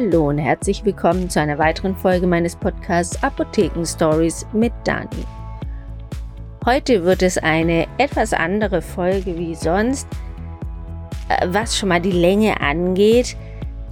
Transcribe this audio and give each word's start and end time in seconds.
Hallo 0.00 0.30
und 0.30 0.38
herzlich 0.38 0.82
willkommen 0.82 1.28
zu 1.28 1.42
einer 1.42 1.58
weiteren 1.58 1.94
Folge 1.94 2.26
meines 2.26 2.56
Podcasts 2.56 3.22
Apotheken 3.22 3.84
Stories 3.84 4.46
mit 4.54 4.72
Dani. 4.84 5.26
Heute 6.64 7.04
wird 7.04 7.20
es 7.20 7.36
eine 7.36 7.86
etwas 7.98 8.32
andere 8.32 8.80
Folge 8.80 9.36
wie 9.36 9.54
sonst, 9.54 10.08
äh, 11.28 11.46
was 11.50 11.76
schon 11.76 11.90
mal 11.90 12.00
die 12.00 12.12
Länge 12.12 12.62
angeht, 12.62 13.36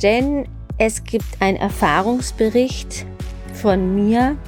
denn 0.02 0.48
es 0.78 1.04
gibt 1.04 1.26
einen 1.40 1.58
Erfahrungsbericht 1.58 3.04
von 3.52 3.94
mir 3.94 4.38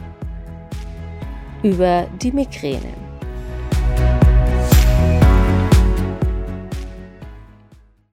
über 1.62 2.06
die 2.23 2.32
Migräne. 2.32 2.95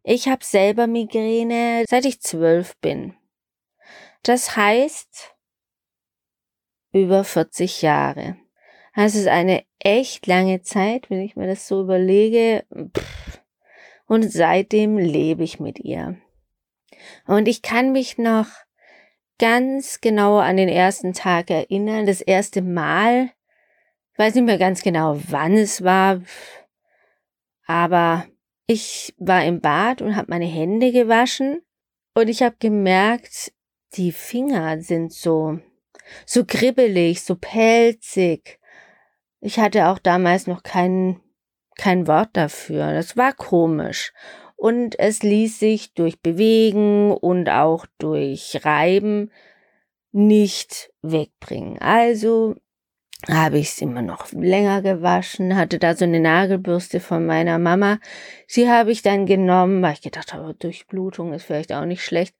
Ich 0.04 0.28
habe 0.28 0.44
selber 0.44 0.86
Migräne, 0.88 1.86
seit 1.88 2.04
ich 2.04 2.20
zwölf 2.20 2.76
bin. 2.82 3.17
Das 4.24 4.56
heißt 4.56 5.36
über 6.92 7.24
40 7.24 7.82
Jahre. 7.82 8.38
Das 8.96 9.14
ist 9.14 9.28
eine 9.28 9.64
echt 9.80 10.26
lange 10.26 10.62
Zeit, 10.62 11.10
wenn 11.10 11.22
ich 11.22 11.36
mir 11.36 11.48
das 11.48 11.68
so 11.68 11.82
überlege. 11.82 12.66
Und 14.08 14.32
seitdem 14.32 14.98
lebe 14.98 15.44
ich 15.44 15.60
mit 15.60 15.80
ihr. 15.80 16.18
Und 17.28 17.48
ich 17.48 17.62
kann 17.62 17.92
mich 17.92 18.18
noch 18.18 18.48
ganz 19.38 20.02
genau 20.02 20.38
an 20.38 20.58
den 20.58 20.70
ersten 20.70 21.14
Tag 21.14 21.52
erinnern, 21.52 22.06
das 22.06 22.22
erste 22.22 22.62
Mal. 22.62 23.30
Ich 24.14 24.20
weiß 24.20 24.34
nicht 24.34 24.46
mehr 24.46 24.58
ganz 24.58 24.82
genau, 24.82 25.20
wann 25.30 25.54
es 25.54 25.84
war, 25.84 26.22
aber 27.68 28.26
ich 28.66 29.14
war 29.18 29.46
im 29.46 29.62
Bad 29.62 30.02
und 30.02 30.16
habe 30.16 30.32
meine 30.32 30.48
Hände 30.48 30.92
gewaschen 30.92 31.62
und 32.16 32.30
ich 32.30 32.42
habe 32.42 32.56
gemerkt, 32.58 33.54
die 33.94 34.12
Finger 34.12 34.82
sind 34.82 35.14
so 35.14 35.60
so 36.26 36.46
kribbelig, 36.46 37.22
so 37.24 37.36
pelzig. 37.36 38.60
Ich 39.40 39.60
hatte 39.60 39.88
auch 39.88 40.00
damals 40.00 40.48
noch 40.48 40.64
kein 40.64 41.20
kein 41.78 42.08
Wort 42.08 42.30
dafür. 42.34 42.94
Das 42.94 43.18
war 43.18 43.34
komisch. 43.34 44.14
Und 44.56 44.98
es 44.98 45.22
ließ 45.22 45.60
sich 45.60 45.94
durch 45.94 46.20
Bewegen 46.20 47.12
und 47.12 47.50
auch 47.50 47.86
durch 48.00 48.66
Reiben 48.66 49.32
nicht 50.12 50.92
wegbringen. 51.04 51.78
Also 51.80 52.56
habe 53.30 53.60
ich 53.60 53.70
es 53.70 53.82
immer 53.82 54.02
noch 54.02 54.32
länger 54.32 54.82
gewaschen, 54.82 55.56
hatte 55.56 55.80
da 55.80 55.96
so 55.96 56.06
eine 56.06 56.20
Nagelbürste 56.20 57.00
von 57.00 57.26
meiner 57.26 57.60
Mama. 57.60 58.00
Sie 58.48 58.70
habe 58.70 58.92
ich 58.92 59.02
dann 59.02 59.26
genommen, 59.26 59.82
weil 59.82 59.94
ich 59.94 60.02
gedacht 60.02 60.34
habe, 60.34 60.54
Durchblutung 60.54 61.34
ist 61.34 61.46
vielleicht 61.46 61.74
auch 61.74 61.86
nicht 61.86 62.04
schlecht. 62.04 62.36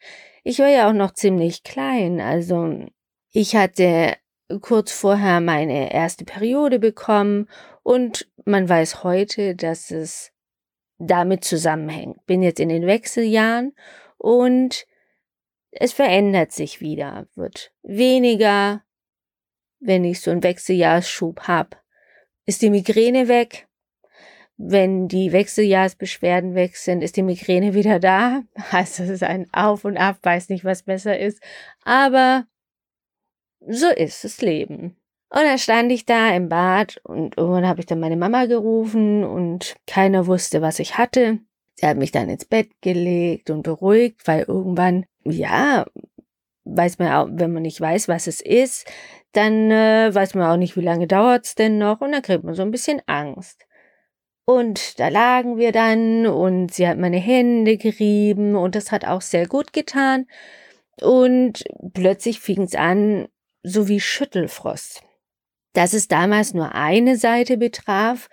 Ich 0.50 0.60
war 0.60 0.70
ja 0.70 0.88
auch 0.88 0.94
noch 0.94 1.12
ziemlich 1.12 1.64
klein, 1.64 2.22
also 2.22 2.86
ich 3.34 3.58
hatte 3.58 4.16
kurz 4.62 4.94
vorher 4.94 5.42
meine 5.42 5.94
erste 5.94 6.24
Periode 6.24 6.80
bekommen 6.80 7.50
und 7.84 8.32
man 8.46 8.70
weiß 8.70 9.04
heute, 9.04 9.58
dass 9.58 9.92
es 9.92 10.32
damit 11.00 11.44
zusammenhängt. 11.44 12.26
Bin 12.28 12.44
jetzt 12.44 12.62
in 12.62 12.70
den 12.70 12.88
Wechseljahren 12.88 13.76
und 14.18 14.88
es 15.72 15.92
verändert 15.92 16.54
sich 16.54 16.80
wieder, 16.80 17.28
wird 17.36 17.74
weniger, 17.84 18.86
wenn 19.82 20.06
ich 20.06 20.22
so 20.22 20.32
einen 20.32 20.44
Wechseljahrsschub 20.44 21.42
habe, 21.42 21.76
ist 22.46 22.62
die 22.62 22.70
Migräne 22.70 23.28
weg. 23.28 23.67
Wenn 24.58 25.08
die 25.08 25.32
Wechseljahrsbeschwerden 25.32 26.56
weg 26.56 26.78
sind, 26.78 27.04
ist 27.04 27.16
die 27.16 27.24
Migräne 27.24 27.74
wieder 27.74 28.00
da. 28.00 28.42
Also 28.72 29.04
es 29.04 29.10
ist 29.10 29.24
ein 29.24 29.48
Auf 29.54 29.86
und 29.86 29.98
Ab, 29.98 30.18
weiß 30.24 30.50
nicht, 30.50 30.66
was 30.66 30.84
besser 30.84 31.18
ist. 31.18 31.42
Aber 31.84 32.46
so 33.68 33.88
ist 33.88 34.24
das 34.24 34.42
Leben. 34.42 34.98
Und 35.30 35.44
dann 35.44 35.58
stand 35.58 35.92
ich 35.92 36.06
da 36.06 36.34
im 36.34 36.48
Bad 36.48 37.02
und 37.04 37.38
irgendwann 37.38 37.68
habe 37.68 37.82
ich 37.82 37.86
dann 37.86 38.00
meine 38.00 38.16
Mama 38.16 38.46
gerufen 38.46 39.26
und 39.26 39.76
keiner 39.86 40.26
wusste, 40.26 40.62
was 40.62 40.80
ich 40.80 40.98
hatte. 40.98 41.40
Sie 41.76 41.86
hat 41.86 41.98
mich 41.98 42.12
dann 42.12 42.30
ins 42.30 42.46
Bett 42.46 42.70
gelegt 42.82 43.50
und 43.50 43.64
beruhigt, 43.64 44.26
weil 44.26 44.46
irgendwann, 44.48 45.06
ja, 45.26 45.86
weiß 46.64 46.98
man 47.00 47.12
auch, 47.12 47.28
wenn 47.30 47.52
man 47.52 47.64
nicht 47.64 47.80
weiß, 47.80 48.08
was 48.08 48.28
es 48.28 48.42
ist, 48.42 48.88
dann 49.34 49.70
äh, 49.70 50.14
weiß 50.14 50.34
man 50.34 50.50
auch 50.50 50.58
nicht, 50.58 50.78
wie 50.78 50.82
lange 50.82 51.08
dauert's 51.08 51.56
denn 51.56 51.78
noch 51.78 52.02
und 52.02 52.14
dann 52.14 52.22
kriegt 52.22 52.44
man 52.44 52.56
so 52.56 52.62
ein 52.62 52.72
bisschen 52.72 53.02
Angst. 53.06 53.67
Und 54.50 54.98
da 54.98 55.10
lagen 55.10 55.58
wir 55.58 55.74
dann 55.74 56.26
und 56.26 56.74
sie 56.74 56.88
hat 56.88 56.98
meine 56.98 57.18
Hände 57.18 57.76
gerieben 57.76 58.56
und 58.56 58.76
das 58.76 58.94
hat 58.94 59.04
auch 59.04 59.20
sehr 59.20 59.46
gut 59.46 59.74
getan. 59.74 60.26
Und 61.02 61.66
plötzlich 61.94 62.40
fing's 62.40 62.74
an, 62.74 63.28
so 63.64 63.90
wie 63.90 64.00
Schüttelfrost. 64.00 65.04
Dass 65.74 65.94
es 65.94 66.08
damals 66.08 66.54
nur 66.54 66.74
eine 66.74 67.18
Seite 67.18 67.58
betraf, 67.58 68.30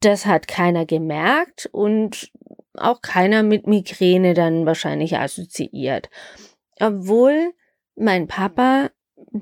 das 0.00 0.26
hat 0.26 0.46
keiner 0.46 0.84
gemerkt 0.84 1.70
und 1.72 2.30
auch 2.74 3.00
keiner 3.00 3.42
mit 3.42 3.66
Migräne 3.66 4.34
dann 4.34 4.66
wahrscheinlich 4.66 5.16
assoziiert. 5.16 6.10
Obwohl 6.78 7.54
mein 7.94 8.26
Papa, 8.26 8.90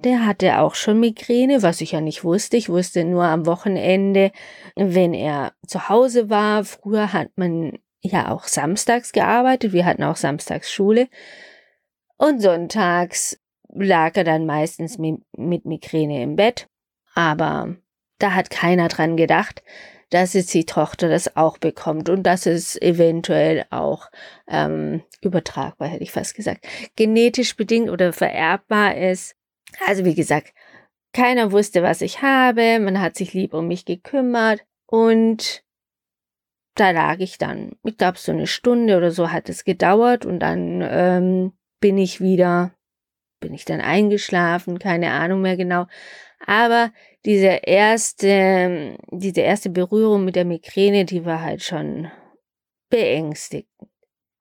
der 0.03 0.27
hatte 0.27 0.59
auch 0.59 0.75
schon 0.75 1.01
Migräne, 1.01 1.63
was 1.63 1.81
ich 1.81 1.93
ja 1.93 2.01
nicht 2.01 2.25
wusste. 2.25 2.57
Ich 2.57 2.69
wusste 2.69 3.05
nur 3.05 3.25
am 3.25 3.47
Wochenende, 3.47 4.33
wenn 4.77 5.15
er 5.15 5.53
zu 5.67 5.89
Hause 5.89 6.31
war. 6.31 6.65
Früher 6.65 7.13
hat 7.13 7.31
man 7.37 7.79
ja 8.01 8.31
auch 8.31 8.45
samstags 8.45 9.13
gearbeitet. 9.13 9.73
Wir 9.73 9.85
hatten 9.85 10.05
auch 10.05 10.17
samstags 10.17 10.73
Schule. 10.73 11.09
Und 12.17 12.41
sonntags 12.41 13.41
lag 13.69 14.17
er 14.17 14.25
dann 14.25 14.47
meistens 14.47 14.99
mit, 14.99 15.23
Migräne 15.37 16.23
im 16.23 16.37
Bett. 16.37 16.69
Aber 17.15 17.77
da 18.19 18.33
hat 18.33 18.51
keiner 18.51 18.89
dran 18.89 19.17
gedacht, 19.17 19.63
dass 20.11 20.33
jetzt 20.35 20.55
die 20.55 20.67
Tochter 20.67 21.09
das 21.09 21.37
auch 21.37 21.59
bekommt 21.59 22.09
und 22.09 22.23
dass 22.23 22.47
es 22.47 22.81
eventuell 22.81 23.65
auch 23.71 24.11
ähm, 24.47 25.03
übertragbar, 25.21 25.89
hätte 25.89 26.05
ich 26.05 26.13
fast 26.13 26.35
gesagt, 26.35 26.67
genetisch 26.95 27.57
bedingt 27.57 27.91
oder 27.91 28.13
vererbbar 28.13 28.97
ist. 28.97 29.35
Also 29.87 30.05
wie 30.05 30.15
gesagt, 30.15 30.53
keiner 31.13 31.53
wusste, 31.53 31.83
was 31.83 32.01
ich 32.01 32.23
habe, 32.23 32.79
man 32.81 33.01
hat 33.01 33.17
sich 33.17 33.33
lieb 33.35 33.55
um 33.55 33.69
mich 33.69 33.85
gekümmert 33.85 34.65
und 34.87 35.65
da 36.75 36.91
lag 36.91 37.19
ich 37.21 37.39
dann. 37.39 37.77
Ich 37.85 37.97
glaube, 37.97 38.19
so 38.19 38.33
eine 38.33 38.47
Stunde 38.47 38.97
oder 38.97 39.11
so 39.11 39.31
hat 39.31 39.49
es 39.49 39.65
gedauert 39.65 40.27
und 40.27 40.41
dann 40.41 40.83
ähm, 40.83 41.53
bin 41.81 41.99
ich 41.99 42.21
wieder, 42.21 42.75
bin 43.41 43.55
ich 43.55 43.65
dann 43.65 43.81
eingeschlafen, 43.81 44.79
keine 44.79 45.13
Ahnung 45.13 45.41
mehr 45.41 45.57
genau. 45.57 45.87
Aber 46.47 46.93
diese 47.25 47.61
erste, 47.63 48.99
diese 49.11 49.41
erste 49.41 49.71
Berührung 49.71 50.25
mit 50.25 50.37
der 50.37 50.45
Migräne, 50.45 51.05
die 51.05 51.25
war 51.25 51.41
halt 51.41 51.63
schon 51.63 52.11
beängstigend. 52.91 53.69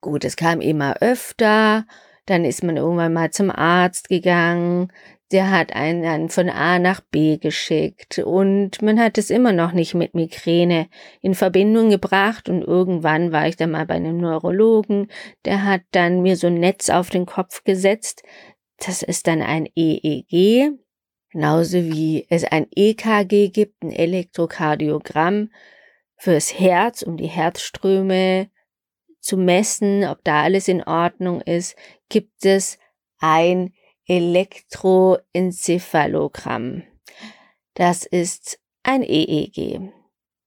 Gut, 0.01 0.25
es 0.25 0.35
kam 0.35 0.59
immer 0.59 0.97
öfter, 1.01 1.85
dann 2.25 2.43
ist 2.43 2.63
man 2.63 2.77
irgendwann 2.77 3.13
mal 3.13 3.31
zum 3.31 3.51
Arzt 3.51 4.09
gegangen, 4.09 4.91
der 5.33 5.51
hat 5.51 5.75
einen 5.75 6.29
von 6.29 6.49
A 6.49 6.79
nach 6.79 7.01
B 7.01 7.37
geschickt 7.37 8.19
und 8.19 8.81
man 8.81 8.99
hat 8.99 9.17
es 9.17 9.29
immer 9.29 9.51
noch 9.51 9.73
nicht 9.73 9.95
mit 9.95 10.13
Migräne 10.13 10.87
in 11.21 11.35
Verbindung 11.35 11.89
gebracht 11.89 12.47
und 12.47 12.61
irgendwann 12.61 13.31
war 13.31 13.47
ich 13.47 13.57
dann 13.57 13.71
mal 13.71 13.85
bei 13.85 13.95
einem 13.95 14.17
Neurologen, 14.17 15.09
der 15.43 15.65
hat 15.65 15.81
dann 15.91 16.21
mir 16.21 16.37
so 16.37 16.47
ein 16.47 16.59
Netz 16.59 16.89
auf 16.89 17.09
den 17.09 17.25
Kopf 17.25 17.63
gesetzt, 17.63 18.23
das 18.77 19.01
ist 19.01 19.27
dann 19.27 19.41
ein 19.41 19.67
EEG, 19.75 20.71
Genauso 21.33 21.79
wie 21.79 22.27
es 22.29 22.43
ein 22.43 22.67
EKG 22.75 23.49
gibt, 23.49 23.81
ein 23.81 23.91
Elektrokardiogramm 23.91 25.49
fürs 26.15 26.59
Herz, 26.59 27.01
um 27.01 27.17
die 27.17 27.27
Herzströme 27.27 28.51
zu 29.19 29.37
messen, 29.37 30.03
ob 30.03 30.23
da 30.23 30.43
alles 30.43 30.67
in 30.67 30.83
Ordnung 30.83 31.41
ist, 31.41 31.75
gibt 32.07 32.45
es 32.45 32.77
ein 33.17 33.73
Elektroenzephalogramm. 34.07 36.83
Das 37.73 38.05
ist 38.05 38.59
ein 38.83 39.03
EEG. 39.03 39.91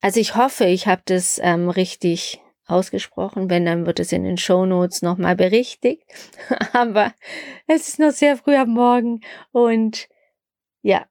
Also 0.00 0.20
ich 0.20 0.36
hoffe, 0.36 0.66
ich 0.66 0.86
habe 0.86 1.02
das 1.04 1.40
ähm, 1.42 1.68
richtig 1.68 2.40
ausgesprochen. 2.66 3.50
Wenn, 3.50 3.64
dann 3.64 3.86
wird 3.86 4.00
es 4.00 4.12
in 4.12 4.24
den 4.24 4.36
Show 4.36 4.66
Notes 4.66 5.02
nochmal 5.02 5.36
berichtigt. 5.36 6.04
Aber 6.72 7.14
es 7.66 7.88
ist 7.88 7.98
noch 7.98 8.12
sehr 8.12 8.36
früh 8.36 8.56
am 8.56 8.70
Morgen 8.70 9.20
und 9.52 10.08
ja. 10.82 11.06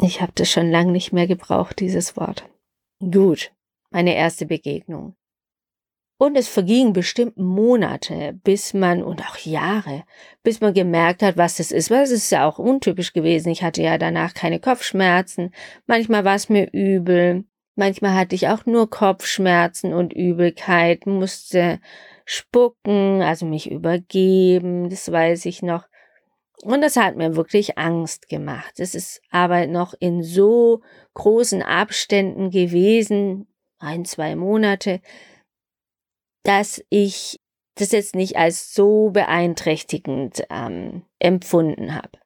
Ich 0.00 0.20
habe 0.20 0.32
das 0.34 0.50
schon 0.50 0.70
lange 0.70 0.92
nicht 0.92 1.12
mehr 1.12 1.28
gebraucht, 1.28 1.78
dieses 1.78 2.16
Wort. 2.16 2.48
Gut, 2.98 3.52
meine 3.90 4.16
erste 4.16 4.44
Begegnung. 4.44 5.14
Und 6.24 6.36
es 6.36 6.48
vergingen 6.48 6.94
bestimmt 6.94 7.36
Monate, 7.36 8.40
bis 8.44 8.72
man, 8.72 9.02
und 9.02 9.20
auch 9.20 9.36
Jahre, 9.36 10.04
bis 10.42 10.62
man 10.62 10.72
gemerkt 10.72 11.22
hat, 11.22 11.36
was 11.36 11.58
das 11.58 11.70
ist. 11.70 11.90
Weil 11.90 12.00
es 12.04 12.10
ist 12.10 12.30
ja 12.30 12.48
auch 12.48 12.58
untypisch 12.58 13.12
gewesen. 13.12 13.50
Ich 13.50 13.62
hatte 13.62 13.82
ja 13.82 13.98
danach 13.98 14.32
keine 14.32 14.58
Kopfschmerzen. 14.58 15.50
Manchmal 15.86 16.24
war 16.24 16.34
es 16.34 16.48
mir 16.48 16.72
übel. 16.72 17.44
Manchmal 17.74 18.14
hatte 18.14 18.34
ich 18.34 18.48
auch 18.48 18.64
nur 18.64 18.88
Kopfschmerzen 18.88 19.92
und 19.92 20.14
Übelkeit, 20.14 21.04
musste 21.04 21.78
spucken, 22.24 23.20
also 23.20 23.44
mich 23.44 23.70
übergeben, 23.70 24.88
das 24.88 25.12
weiß 25.12 25.44
ich 25.44 25.60
noch. 25.60 25.84
Und 26.62 26.80
das 26.80 26.96
hat 26.96 27.16
mir 27.16 27.36
wirklich 27.36 27.76
Angst 27.76 28.30
gemacht. 28.30 28.72
Es 28.78 28.94
ist 28.94 29.20
aber 29.30 29.66
noch 29.66 29.92
in 30.00 30.22
so 30.22 30.80
großen 31.12 31.60
Abständen 31.60 32.48
gewesen, 32.48 33.46
ein, 33.78 34.06
zwei 34.06 34.36
Monate, 34.36 35.02
dass 36.44 36.82
ich 36.90 37.40
das 37.74 37.90
jetzt 37.92 38.14
nicht 38.14 38.36
als 38.36 38.72
so 38.72 39.10
beeinträchtigend 39.10 40.44
ähm, 40.50 41.02
empfunden 41.18 41.94
habe. 41.94 42.18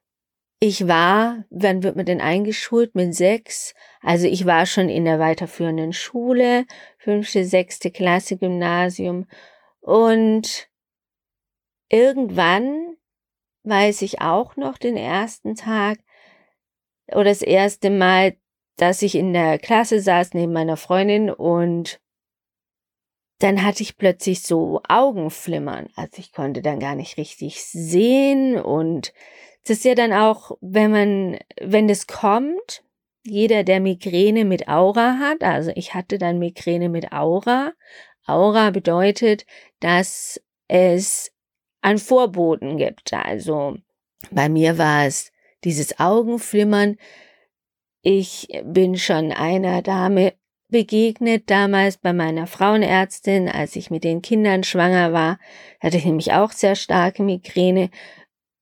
Ich 0.61 0.87
war, 0.87 1.45
wann 1.49 1.83
wird 1.83 1.95
man 1.95 2.05
denn 2.05 2.19
eingeschult? 2.19 2.93
Mit 2.93 3.15
sechs. 3.15 3.73
Also 4.01 4.27
ich 4.27 4.45
war 4.45 4.65
schon 4.65 4.89
in 4.89 5.05
der 5.05 5.17
weiterführenden 5.17 5.93
Schule, 5.93 6.65
fünfte, 6.97 7.45
sechste 7.45 7.91
Klasse 7.91 8.37
Gymnasium. 8.37 9.25
Und 9.79 10.69
irgendwann 11.87 12.97
weiß 13.63 14.01
ich 14.01 14.21
auch 14.21 14.57
noch 14.57 14.77
den 14.77 14.97
ersten 14.97 15.55
Tag 15.55 15.99
oder 17.07 17.25
das 17.25 17.41
erste 17.41 17.89
Mal, 17.89 18.35
dass 18.75 19.01
ich 19.01 19.15
in 19.15 19.33
der 19.33 19.59
Klasse 19.59 20.01
saß 20.01 20.33
neben 20.33 20.53
meiner 20.53 20.77
Freundin 20.77 21.29
und 21.29 22.01
dann 23.39 23.63
hatte 23.63 23.83
ich 23.83 23.97
plötzlich 23.97 24.41
so 24.41 24.81
Augenflimmern. 24.87 25.87
Also 25.95 26.17
ich 26.17 26.33
konnte 26.33 26.61
dann 26.61 26.79
gar 26.79 26.95
nicht 26.95 27.17
richtig 27.17 27.63
sehen 27.63 28.59
und 28.59 29.13
das 29.63 29.77
ist 29.77 29.85
ja 29.85 29.95
dann 29.95 30.13
auch, 30.13 30.57
wenn 30.61 30.91
man, 30.91 31.39
wenn 31.61 31.87
das 31.87 32.07
kommt, 32.07 32.83
jeder, 33.23 33.63
der 33.63 33.79
Migräne 33.79 34.45
mit 34.45 34.67
Aura 34.67 35.19
hat, 35.19 35.43
also 35.43 35.71
ich 35.75 35.93
hatte 35.93 36.17
dann 36.17 36.39
Migräne 36.39 36.89
mit 36.89 37.11
Aura. 37.11 37.73
Aura 38.25 38.71
bedeutet, 38.71 39.45
dass 39.79 40.41
es 40.67 41.31
an 41.81 41.97
Vorboten 41.97 42.77
gibt. 42.77 43.13
Also 43.13 43.77
bei 44.31 44.49
mir 44.49 44.77
war 44.77 45.05
es 45.05 45.31
dieses 45.63 45.99
Augenflimmern. 45.99 46.97
Ich 48.01 48.47
bin 48.63 48.97
schon 48.97 49.31
einer 49.31 49.81
Dame 49.81 50.33
begegnet 50.69 51.49
damals 51.49 51.97
bei 51.97 52.13
meiner 52.13 52.47
Frauenärztin, 52.47 53.49
als 53.49 53.75
ich 53.75 53.91
mit 53.91 54.03
den 54.03 54.21
Kindern 54.21 54.63
schwanger 54.63 55.13
war, 55.13 55.39
hatte 55.79 55.97
ich 55.97 56.05
nämlich 56.05 56.33
auch 56.33 56.51
sehr 56.51 56.75
starke 56.75 57.23
Migräne 57.23 57.89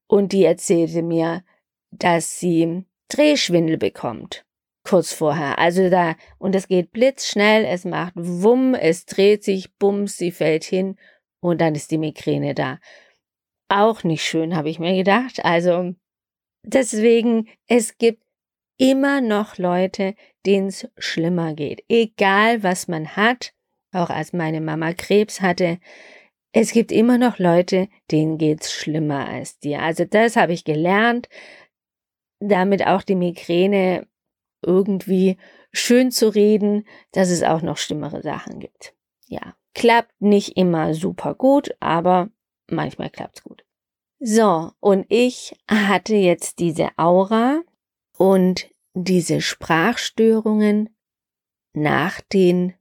und 0.08 0.32
die 0.32 0.46
erzählte 0.46 1.02
mir, 1.02 1.44
dass 1.92 2.40
sie 2.40 2.86
Drehschwindel 3.10 3.78
bekommt. 3.78 4.46
Kurz 4.84 5.12
vorher. 5.12 5.60
Also 5.60 5.90
da, 5.90 6.16
und 6.38 6.56
es 6.56 6.68
geht 6.68 6.92
blitzschnell, 6.92 7.66
es 7.66 7.84
macht 7.84 8.14
Wumm, 8.16 8.74
es 8.74 9.06
dreht 9.06 9.44
sich, 9.44 9.76
Bums, 9.76 10.18
sie 10.18 10.32
fällt 10.32 10.64
hin 10.64 10.98
und 11.42 11.60
dann 11.60 11.76
ist 11.76 11.92
die 11.92 11.98
Migräne 11.98 12.56
da. 12.56 12.80
Auch 13.70 14.06
nicht 14.06 14.24
schön, 14.24 14.56
habe 14.56 14.70
ich 14.70 14.80
mir 14.80 14.96
gedacht. 14.96 15.44
Also 15.44 15.94
deswegen, 16.64 17.50
es 17.68 17.98
gibt 17.98 18.24
immer 18.78 19.20
noch 19.20 19.58
Leute, 19.58 20.16
denen 20.48 20.68
es 20.68 20.88
schlimmer 20.98 21.54
geht. 21.54 21.84
Egal 21.90 22.64
was 22.64 22.88
man 22.88 23.16
hat, 23.16 23.54
auch 23.92 24.10
als 24.10 24.34
meine 24.34 24.62
Mama 24.62 24.94
Krebs 24.94 25.42
hatte, 25.42 25.80
es 26.52 26.72
gibt 26.72 26.92
immer 26.92 27.18
noch 27.18 27.38
Leute, 27.38 27.88
denen 28.10 28.38
geht's 28.38 28.72
schlimmer 28.72 29.28
als 29.28 29.60
dir. 29.60 29.82
Also 29.82 30.06
das 30.06 30.36
habe 30.36 30.54
ich 30.54 30.64
gelernt, 30.64 31.30
damit 32.40 32.86
auch 32.88 33.04
die 33.04 33.16
Migräne 33.16 34.08
irgendwie 34.66 35.38
schön 35.72 36.12
zu 36.12 36.34
reden, 36.34 36.88
dass 37.12 37.30
es 37.30 37.44
auch 37.44 37.62
noch 37.62 37.78
schlimmere 37.78 38.22
Sachen 38.22 38.60
gibt. 38.60 38.96
Ja, 39.28 39.56
klappt 39.74 40.20
nicht 40.22 40.58
immer 40.58 40.94
super 40.94 41.36
gut, 41.36 41.76
aber 41.80 42.30
manchmal 42.68 43.10
klappt's 43.10 43.44
gut. 43.44 43.64
So, 44.20 44.72
und 44.80 45.06
ich 45.10 45.56
hatte 45.70 46.16
jetzt 46.16 46.60
diese 46.60 46.90
Aura 46.98 47.62
und 48.18 48.68
diese 49.04 49.42
Sprachstörungen 49.42 50.90
nach 51.74 52.22
den 52.22 52.74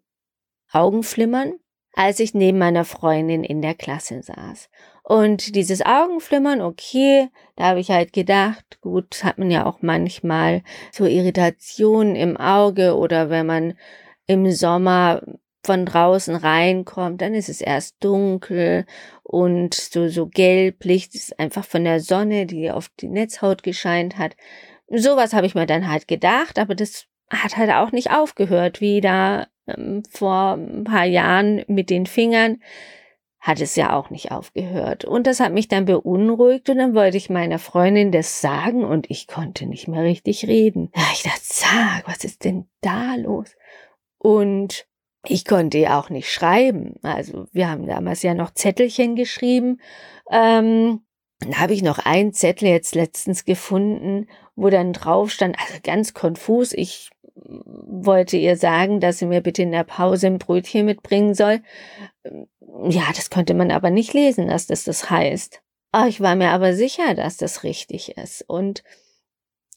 Augenflimmern 0.73 1.55
als 1.97 2.21
ich 2.21 2.35
neben 2.35 2.59
meiner 2.59 2.85
Freundin 2.85 3.43
in 3.43 3.63
der 3.63 3.75
Klasse 3.75 4.23
saß. 4.23 4.69
Und 5.03 5.57
dieses 5.57 5.85
Augenflimmern, 5.85 6.61
okay, 6.61 7.29
da 7.57 7.65
habe 7.69 7.81
ich 7.81 7.91
halt 7.91 8.13
gedacht, 8.13 8.79
gut, 8.83 9.25
hat 9.25 9.39
man 9.39 9.51
ja 9.51 9.65
auch 9.65 9.79
manchmal 9.81 10.63
so 10.93 11.07
Irritationen 11.07 12.15
im 12.15 12.37
Auge 12.37 12.97
oder 12.97 13.31
wenn 13.31 13.47
man 13.47 13.79
im 14.27 14.51
Sommer 14.53 15.23
von 15.65 15.87
draußen 15.87 16.37
reinkommt, 16.37 17.23
dann 17.23 17.35
ist 17.35 17.49
es 17.49 17.61
erst 17.63 17.97
dunkel 18.05 18.85
und 19.23 19.75
so, 19.75 20.09
so 20.09 20.27
gelblich, 20.27 21.09
das 21.09 21.23
ist 21.23 21.41
einfach 21.41 21.65
von 21.65 21.83
der 21.83 22.01
Sonne, 22.01 22.45
die 22.47 22.71
auf 22.71 22.91
die 23.01 23.09
Netzhaut 23.09 23.63
gescheint 23.63 24.19
hat. 24.19 24.37
Sowas 24.89 25.33
habe 25.33 25.47
ich 25.47 25.55
mir 25.55 25.67
dann 25.67 25.89
halt 25.89 26.09
gedacht, 26.09 26.59
aber 26.59 26.75
das 26.75 27.07
hat 27.31 27.57
halt 27.57 27.71
auch 27.71 27.93
nicht 27.93 28.11
aufgehört, 28.11 28.81
wie 28.81 29.01
da 29.01 29.47
ähm, 29.67 30.03
vor 30.11 30.55
ein 30.55 30.85
paar 30.85 31.05
Jahren 31.05 31.65
mit 31.67 31.91
den 31.91 32.07
Fingern, 32.07 32.59
hat 33.41 33.61
es 33.61 33.77
ja 33.77 33.97
auch 33.97 34.11
nicht 34.11 34.33
aufgehört. 34.33 35.05
Und 35.05 35.27
das 35.27 35.39
hat 35.39 35.53
mich 35.53 35.69
dann 35.69 35.85
beunruhigt 35.85 36.69
und 36.69 36.79
dann 36.79 36.95
wollte 36.95 37.17
ich 37.17 37.31
meiner 37.31 37.61
Freundin 37.61 38.11
das 38.11 38.41
sagen 38.41 38.85
und 38.85 39.09
ich 39.09 39.29
konnte 39.29 39.67
nicht 39.67 39.87
mehr 39.87 40.03
richtig 40.03 40.47
reden. 40.49 40.91
Ja, 40.97 41.05
ich 41.13 41.23
dachte, 41.23 41.41
sag, 41.43 42.03
was 42.07 42.25
ist 42.25 42.45
denn 42.45 42.69
da 42.81 43.15
los? 43.15 43.55
Und 44.19 44.87
ich 45.29 45.45
konnte 45.45 45.79
ja 45.79 45.99
auch 46.01 46.11
nicht 46.11 46.33
schreiben. 46.33 46.95
Also 47.03 47.47
wir 47.53 47.69
haben 47.69 47.87
damals 47.87 48.23
ja 48.23 48.35
noch 48.35 48.53
Zettelchen 48.53 49.15
geschrieben. 49.15 49.81
Ähm, 50.31 51.03
dann 51.39 51.61
habe 51.61 51.75
ich 51.75 51.83
noch 51.83 51.99
einen 51.99 52.33
Zettel 52.33 52.69
jetzt 52.69 52.95
letztens 52.95 53.45
gefunden, 53.45 54.29
wo 54.57 54.71
dann 54.71 54.93
drauf 54.93 55.31
stand, 55.31 55.57
also 55.59 55.75
ganz 55.83 56.15
konfus, 56.15 56.73
ich 56.73 57.11
wollte 57.35 58.37
ihr 58.37 58.57
sagen, 58.57 59.01
dass 59.01 59.19
sie 59.19 59.27
mir 59.27 59.43
bitte 59.43 59.63
in 59.63 59.73
der 59.73 59.85
Pause 59.85 60.27
ein 60.27 60.39
Brötchen 60.39 60.87
mitbringen 60.87 61.35
soll. 61.35 61.61
Ja, 62.89 63.05
das 63.15 63.31
konnte 63.31 63.55
man 63.55 63.71
aber 63.71 63.91
nicht 63.91 64.15
lesen, 64.15 64.49
dass 64.49 64.67
das 64.67 64.85
das 64.85 65.11
heißt. 65.11 65.63
Ah, 65.93 66.09
ich 66.09 66.21
war 66.21 66.35
mir 66.35 66.51
aber 66.51 66.75
sicher, 66.75 67.15
dass 67.15 67.37
das 67.37 67.63
richtig 67.63 68.17
ist. 68.17 68.43
Und 68.49 68.83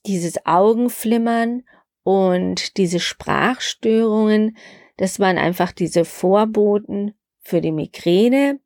dieses 0.06 0.46
Augenflimmern 0.46 1.64
und 2.04 2.78
diese 2.78 3.00
Sprachstörungen, 3.00 4.58
das 4.98 5.20
waren 5.20 5.38
einfach 5.38 5.72
diese 5.72 6.06
Vorboten 6.06 7.14
für 7.40 7.62
die 7.62 7.72
Migräne. 7.72 8.60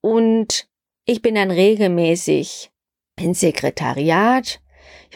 Und 0.00 0.68
ich 1.04 1.22
bin 1.22 1.36
dann 1.36 1.50
regelmäßig 1.50 2.70
ins 3.18 3.40
Sekretariat 3.40 4.60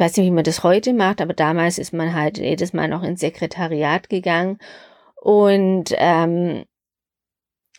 ich 0.00 0.04
weiß 0.06 0.16
nicht, 0.16 0.26
wie 0.28 0.30
man 0.30 0.44
das 0.44 0.64
heute 0.64 0.94
macht, 0.94 1.20
aber 1.20 1.34
damals 1.34 1.76
ist 1.76 1.92
man 1.92 2.14
halt 2.14 2.38
jedes 2.38 2.72
Mal 2.72 2.88
noch 2.88 3.02
ins 3.02 3.20
Sekretariat 3.20 4.08
gegangen 4.08 4.56
und 5.20 5.94
ähm, 5.98 6.64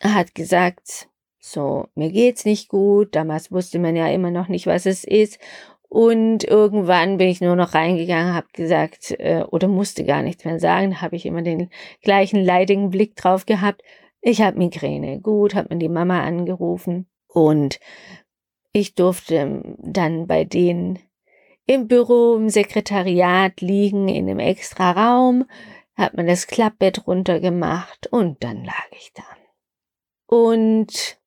hat 0.00 0.32
gesagt, 0.36 1.08
so, 1.40 1.88
mir 1.96 2.12
geht's 2.12 2.44
nicht 2.44 2.68
gut. 2.68 3.16
Damals 3.16 3.50
wusste 3.50 3.80
man 3.80 3.96
ja 3.96 4.06
immer 4.06 4.30
noch 4.30 4.46
nicht, 4.46 4.68
was 4.68 4.86
es 4.86 5.02
ist. 5.02 5.40
Und 5.88 6.44
irgendwann 6.44 7.18
bin 7.18 7.26
ich 7.26 7.40
nur 7.40 7.56
noch 7.56 7.74
reingegangen, 7.74 8.34
habe 8.34 8.46
gesagt, 8.52 9.16
äh, 9.18 9.42
oder 9.50 9.66
musste 9.66 10.04
gar 10.04 10.22
nichts 10.22 10.44
mehr 10.44 10.60
sagen, 10.60 11.00
habe 11.00 11.16
ich 11.16 11.26
immer 11.26 11.42
den 11.42 11.70
gleichen 12.02 12.44
leidigen 12.44 12.90
Blick 12.90 13.16
drauf 13.16 13.46
gehabt. 13.46 13.82
Ich 14.20 14.42
habe 14.42 14.58
Migräne. 14.58 15.20
Gut, 15.20 15.56
hat 15.56 15.70
man 15.70 15.80
die 15.80 15.88
Mama 15.88 16.22
angerufen 16.22 17.08
und 17.26 17.80
ich 18.72 18.94
durfte 18.94 19.76
dann 19.80 20.28
bei 20.28 20.44
denen 20.44 21.00
im 21.66 21.88
Büro, 21.88 22.36
im 22.36 22.48
Sekretariat 22.48 23.60
liegen, 23.60 24.08
in 24.08 24.28
einem 24.28 24.38
extra 24.38 24.92
Raum, 24.92 25.44
hat 25.94 26.14
man 26.14 26.26
das 26.26 26.46
Klappbett 26.46 27.06
runtergemacht 27.06 28.06
und 28.08 28.42
dann 28.42 28.64
lag 28.64 28.86
ich 28.92 29.12
da. 29.14 29.22
Und 30.26 31.18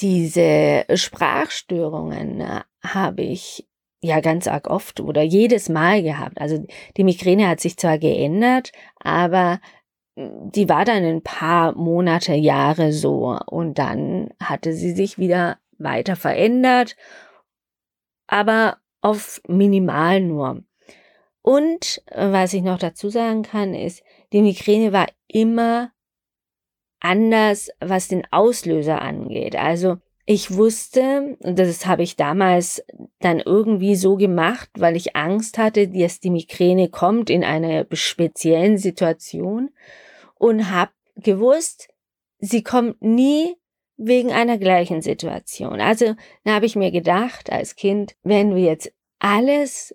diese 0.00 0.84
Sprachstörungen 0.94 2.40
äh, 2.40 2.60
habe 2.82 3.22
ich 3.22 3.68
ja 4.00 4.20
ganz 4.20 4.46
arg 4.46 4.68
oft 4.68 5.00
oder 5.00 5.22
jedes 5.22 5.68
Mal 5.68 6.02
gehabt. 6.02 6.40
Also 6.40 6.64
die 6.96 7.04
Migräne 7.04 7.48
hat 7.48 7.60
sich 7.60 7.76
zwar 7.76 7.98
geändert, 7.98 8.72
aber 8.96 9.60
hm, 10.16 10.50
die 10.52 10.68
war 10.68 10.84
dann 10.84 11.04
ein 11.04 11.22
paar 11.22 11.74
Monate, 11.76 12.34
Jahre 12.34 12.92
so 12.92 13.38
und 13.46 13.78
dann 13.78 14.30
hatte 14.42 14.72
sie 14.72 14.92
sich 14.92 15.18
wieder 15.18 15.58
weiter 15.78 16.16
verändert. 16.16 16.96
Aber 18.26 18.78
auf 19.00 19.40
minimal 19.46 20.20
nur. 20.20 20.62
Und 21.42 22.02
was 22.14 22.52
ich 22.52 22.62
noch 22.62 22.78
dazu 22.78 23.08
sagen 23.08 23.42
kann, 23.42 23.74
ist, 23.74 24.02
die 24.32 24.42
Migräne 24.42 24.92
war 24.92 25.06
immer 25.28 25.92
anders, 27.00 27.70
was 27.80 28.08
den 28.08 28.26
Auslöser 28.30 29.00
angeht. 29.00 29.56
Also 29.56 29.98
ich 30.26 30.54
wusste, 30.54 31.38
und 31.40 31.58
das 31.58 31.86
habe 31.86 32.02
ich 32.02 32.16
damals 32.16 32.84
dann 33.20 33.40
irgendwie 33.40 33.96
so 33.96 34.16
gemacht, 34.16 34.68
weil 34.76 34.94
ich 34.94 35.16
Angst 35.16 35.56
hatte, 35.56 35.88
dass 35.88 36.20
die 36.20 36.28
Migräne 36.28 36.90
kommt 36.90 37.30
in 37.30 37.44
einer 37.44 37.86
speziellen 37.92 38.76
Situation 38.76 39.70
und 40.34 40.70
habe 40.70 40.92
gewusst, 41.16 41.88
sie 42.40 42.62
kommt 42.62 43.00
nie, 43.00 43.56
wegen 43.98 44.32
einer 44.32 44.58
gleichen 44.58 45.02
Situation. 45.02 45.80
Also 45.80 46.14
da 46.44 46.54
habe 46.54 46.66
ich 46.66 46.76
mir 46.76 46.90
gedacht 46.90 47.52
als 47.52 47.76
Kind, 47.76 48.16
wenn 48.22 48.52
du 48.52 48.56
jetzt 48.56 48.92
alles 49.18 49.94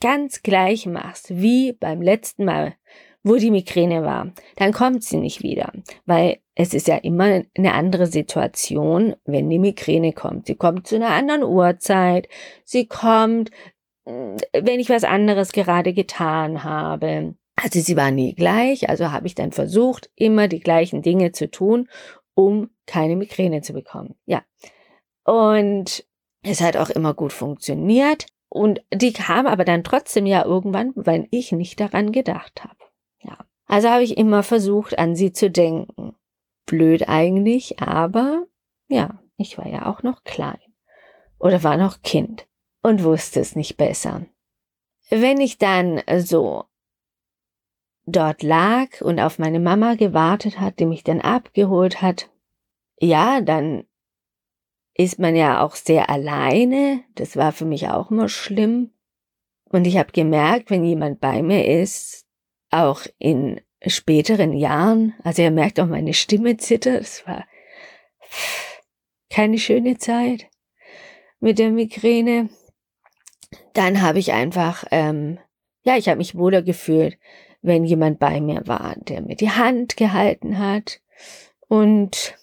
ganz 0.00 0.42
gleich 0.42 0.86
machst 0.86 1.30
wie 1.30 1.72
beim 1.72 2.02
letzten 2.02 2.44
Mal, 2.44 2.74
wo 3.22 3.36
die 3.36 3.52
Migräne 3.52 4.02
war, 4.02 4.32
dann 4.56 4.72
kommt 4.72 5.04
sie 5.04 5.18
nicht 5.18 5.44
wieder, 5.44 5.72
weil 6.06 6.38
es 6.56 6.74
ist 6.74 6.88
ja 6.88 6.96
immer 6.96 7.44
eine 7.56 7.72
andere 7.72 8.08
Situation, 8.08 9.14
wenn 9.24 9.48
die 9.48 9.60
Migräne 9.60 10.12
kommt. 10.12 10.48
Sie 10.48 10.56
kommt 10.56 10.88
zu 10.88 10.96
einer 10.96 11.10
anderen 11.10 11.44
Uhrzeit, 11.44 12.28
sie 12.64 12.86
kommt, 12.86 13.52
mm, 14.06 14.36
wenn 14.52 14.80
ich 14.80 14.90
was 14.90 15.04
anderes 15.04 15.52
gerade 15.52 15.92
getan 15.92 16.64
habe. 16.64 17.36
Also 17.54 17.78
sie 17.78 17.96
war 17.96 18.10
nie 18.10 18.34
gleich, 18.34 18.88
also 18.88 19.12
habe 19.12 19.28
ich 19.28 19.36
dann 19.36 19.52
versucht, 19.52 20.10
immer 20.16 20.48
die 20.48 20.60
gleichen 20.60 21.00
Dinge 21.02 21.30
zu 21.30 21.48
tun, 21.48 21.88
um 22.34 22.70
keine 22.86 23.16
Migräne 23.16 23.62
zu 23.62 23.72
bekommen. 23.72 24.14
Ja. 24.24 24.42
Und 25.24 26.04
es 26.42 26.60
hat 26.60 26.76
auch 26.76 26.90
immer 26.90 27.14
gut 27.14 27.32
funktioniert. 27.32 28.26
Und 28.48 28.82
die 28.92 29.12
kam 29.12 29.46
aber 29.46 29.64
dann 29.64 29.84
trotzdem 29.84 30.26
ja 30.26 30.44
irgendwann, 30.44 30.92
weil 30.94 31.26
ich 31.30 31.52
nicht 31.52 31.80
daran 31.80 32.12
gedacht 32.12 32.64
habe. 32.64 32.76
Ja. 33.20 33.38
Also 33.66 33.88
habe 33.88 34.02
ich 34.02 34.18
immer 34.18 34.42
versucht, 34.42 34.98
an 34.98 35.16
sie 35.16 35.32
zu 35.32 35.50
denken. 35.50 36.14
Blöd 36.66 37.08
eigentlich, 37.08 37.80
aber 37.80 38.46
ja, 38.88 39.18
ich 39.36 39.58
war 39.58 39.66
ja 39.66 39.86
auch 39.86 40.02
noch 40.02 40.22
klein. 40.24 40.60
Oder 41.38 41.62
war 41.62 41.76
noch 41.76 42.02
Kind 42.02 42.46
und 42.82 43.02
wusste 43.02 43.40
es 43.40 43.56
nicht 43.56 43.76
besser. 43.76 44.26
Wenn 45.08 45.40
ich 45.40 45.58
dann 45.58 46.02
so 46.18 46.64
dort 48.06 48.42
lag 48.42 49.00
und 49.00 49.20
auf 49.20 49.38
meine 49.38 49.60
Mama 49.60 49.94
gewartet 49.94 50.60
hat, 50.60 50.78
die 50.78 50.86
mich 50.86 51.04
dann 51.04 51.20
abgeholt 51.20 52.02
hat, 52.02 52.28
ja, 53.02 53.40
dann 53.40 53.84
ist 54.94 55.18
man 55.18 55.34
ja 55.34 55.62
auch 55.62 55.74
sehr 55.74 56.08
alleine. 56.08 57.02
Das 57.14 57.36
war 57.36 57.52
für 57.52 57.64
mich 57.64 57.88
auch 57.88 58.10
immer 58.10 58.28
schlimm. 58.28 58.92
Und 59.64 59.86
ich 59.86 59.96
habe 59.96 60.12
gemerkt, 60.12 60.70
wenn 60.70 60.84
jemand 60.84 61.20
bei 61.20 61.42
mir 61.42 61.66
ist, 61.66 62.26
auch 62.70 63.02
in 63.18 63.60
späteren 63.84 64.52
Jahren, 64.52 65.14
also 65.24 65.42
er 65.42 65.50
merkt 65.50 65.80
auch 65.80 65.86
meine 65.86 66.14
Stimme 66.14 66.56
zittert, 66.58 67.00
es 67.00 67.26
war 67.26 67.44
keine 69.30 69.58
schöne 69.58 69.98
Zeit 69.98 70.46
mit 71.40 71.58
der 71.58 71.70
Migräne. 71.70 72.50
Dann 73.72 74.02
habe 74.02 74.18
ich 74.18 74.32
einfach, 74.32 74.84
ähm, 74.90 75.38
ja, 75.82 75.96
ich 75.96 76.08
habe 76.08 76.18
mich 76.18 76.36
wohler 76.36 76.62
gefühlt, 76.62 77.18
wenn 77.62 77.84
jemand 77.84 78.18
bei 78.18 78.40
mir 78.40 78.62
war, 78.66 78.94
der 78.96 79.22
mir 79.22 79.36
die 79.36 79.50
Hand 79.50 79.96
gehalten 79.96 80.58
hat 80.58 81.00
und 81.68 82.36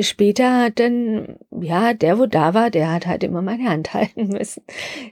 später 0.00 0.62
hat 0.62 0.78
dann, 0.78 1.36
ja, 1.50 1.94
der, 1.94 2.18
wo 2.18 2.26
da 2.26 2.54
war, 2.54 2.70
der 2.70 2.92
hat 2.92 3.06
halt 3.06 3.24
immer 3.24 3.42
meine 3.42 3.68
Hand 3.68 3.94
halten 3.94 4.28
müssen, 4.28 4.64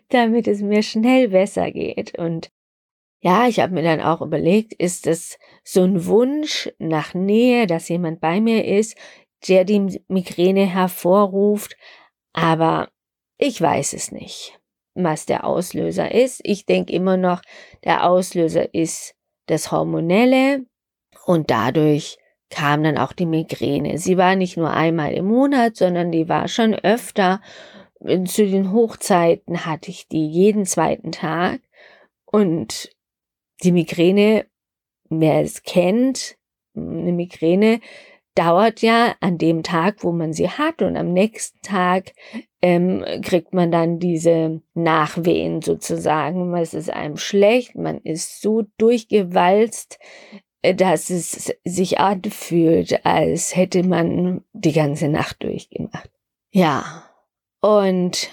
damit 0.08 0.48
es 0.48 0.60
mir 0.60 0.82
schnell 0.82 1.28
besser 1.28 1.70
geht. 1.70 2.18
Und 2.18 2.50
ja, 3.20 3.48
ich 3.48 3.60
habe 3.60 3.74
mir 3.74 3.82
dann 3.82 4.00
auch 4.00 4.20
überlegt, 4.20 4.72
ist 4.74 5.06
es 5.06 5.38
so 5.64 5.82
ein 5.82 6.06
Wunsch 6.06 6.70
nach 6.78 7.14
Nähe, 7.14 7.66
dass 7.66 7.88
jemand 7.88 8.20
bei 8.20 8.40
mir 8.40 8.64
ist, 8.64 8.96
der 9.48 9.64
die 9.64 10.00
Migräne 10.08 10.66
hervorruft, 10.66 11.76
aber 12.32 12.88
ich 13.38 13.60
weiß 13.60 13.92
es 13.92 14.12
nicht, 14.12 14.58
was 14.94 15.26
der 15.26 15.44
Auslöser 15.44 16.12
ist. 16.12 16.40
Ich 16.44 16.66
denke 16.66 16.92
immer 16.92 17.16
noch, 17.16 17.42
der 17.84 18.08
Auslöser 18.08 18.74
ist 18.74 19.14
das 19.46 19.70
Hormonelle 19.70 20.66
und 21.24 21.50
dadurch 21.50 22.18
kam 22.50 22.82
dann 22.82 22.98
auch 22.98 23.12
die 23.12 23.26
Migräne. 23.26 23.98
Sie 23.98 24.16
war 24.16 24.36
nicht 24.36 24.56
nur 24.56 24.70
einmal 24.70 25.12
im 25.12 25.26
Monat, 25.26 25.76
sondern 25.76 26.10
die 26.10 26.28
war 26.28 26.48
schon 26.48 26.74
öfter. 26.74 27.40
Zu 28.00 28.46
den 28.46 28.72
Hochzeiten 28.72 29.66
hatte 29.66 29.90
ich 29.90 30.08
die 30.08 30.26
jeden 30.26 30.64
zweiten 30.64 31.12
Tag 31.12 31.60
und 32.26 32.90
die 33.62 33.72
Migräne, 33.72 34.46
wer 35.10 35.40
es 35.42 35.62
kennt, 35.62 36.36
eine 36.76 37.12
Migräne 37.12 37.80
dauert 38.38 38.82
ja 38.82 39.16
an 39.18 39.36
dem 39.36 39.64
Tag, 39.64 40.04
wo 40.04 40.12
man 40.12 40.32
sie 40.32 40.48
hat 40.48 40.80
und 40.80 40.96
am 40.96 41.12
nächsten 41.12 41.60
Tag 41.60 42.12
ähm, 42.62 43.04
kriegt 43.22 43.52
man 43.52 43.72
dann 43.72 43.98
diese 43.98 44.62
Nachwehen 44.74 45.60
sozusagen. 45.60 46.54
Es 46.54 46.72
ist 46.72 46.88
einem 46.88 47.16
schlecht, 47.16 47.74
man 47.74 47.98
ist 47.98 48.40
so 48.40 48.62
durchgewalzt, 48.78 49.98
äh, 50.32 50.38
dass 50.62 51.10
es 51.10 51.54
sich 51.64 51.98
anfühlt, 51.98 53.04
als 53.06 53.54
hätte 53.54 53.82
man 53.82 54.44
die 54.52 54.72
ganze 54.72 55.08
Nacht 55.08 55.42
durchgemacht. 55.42 56.10
Ja, 56.50 57.04
und 57.60 58.30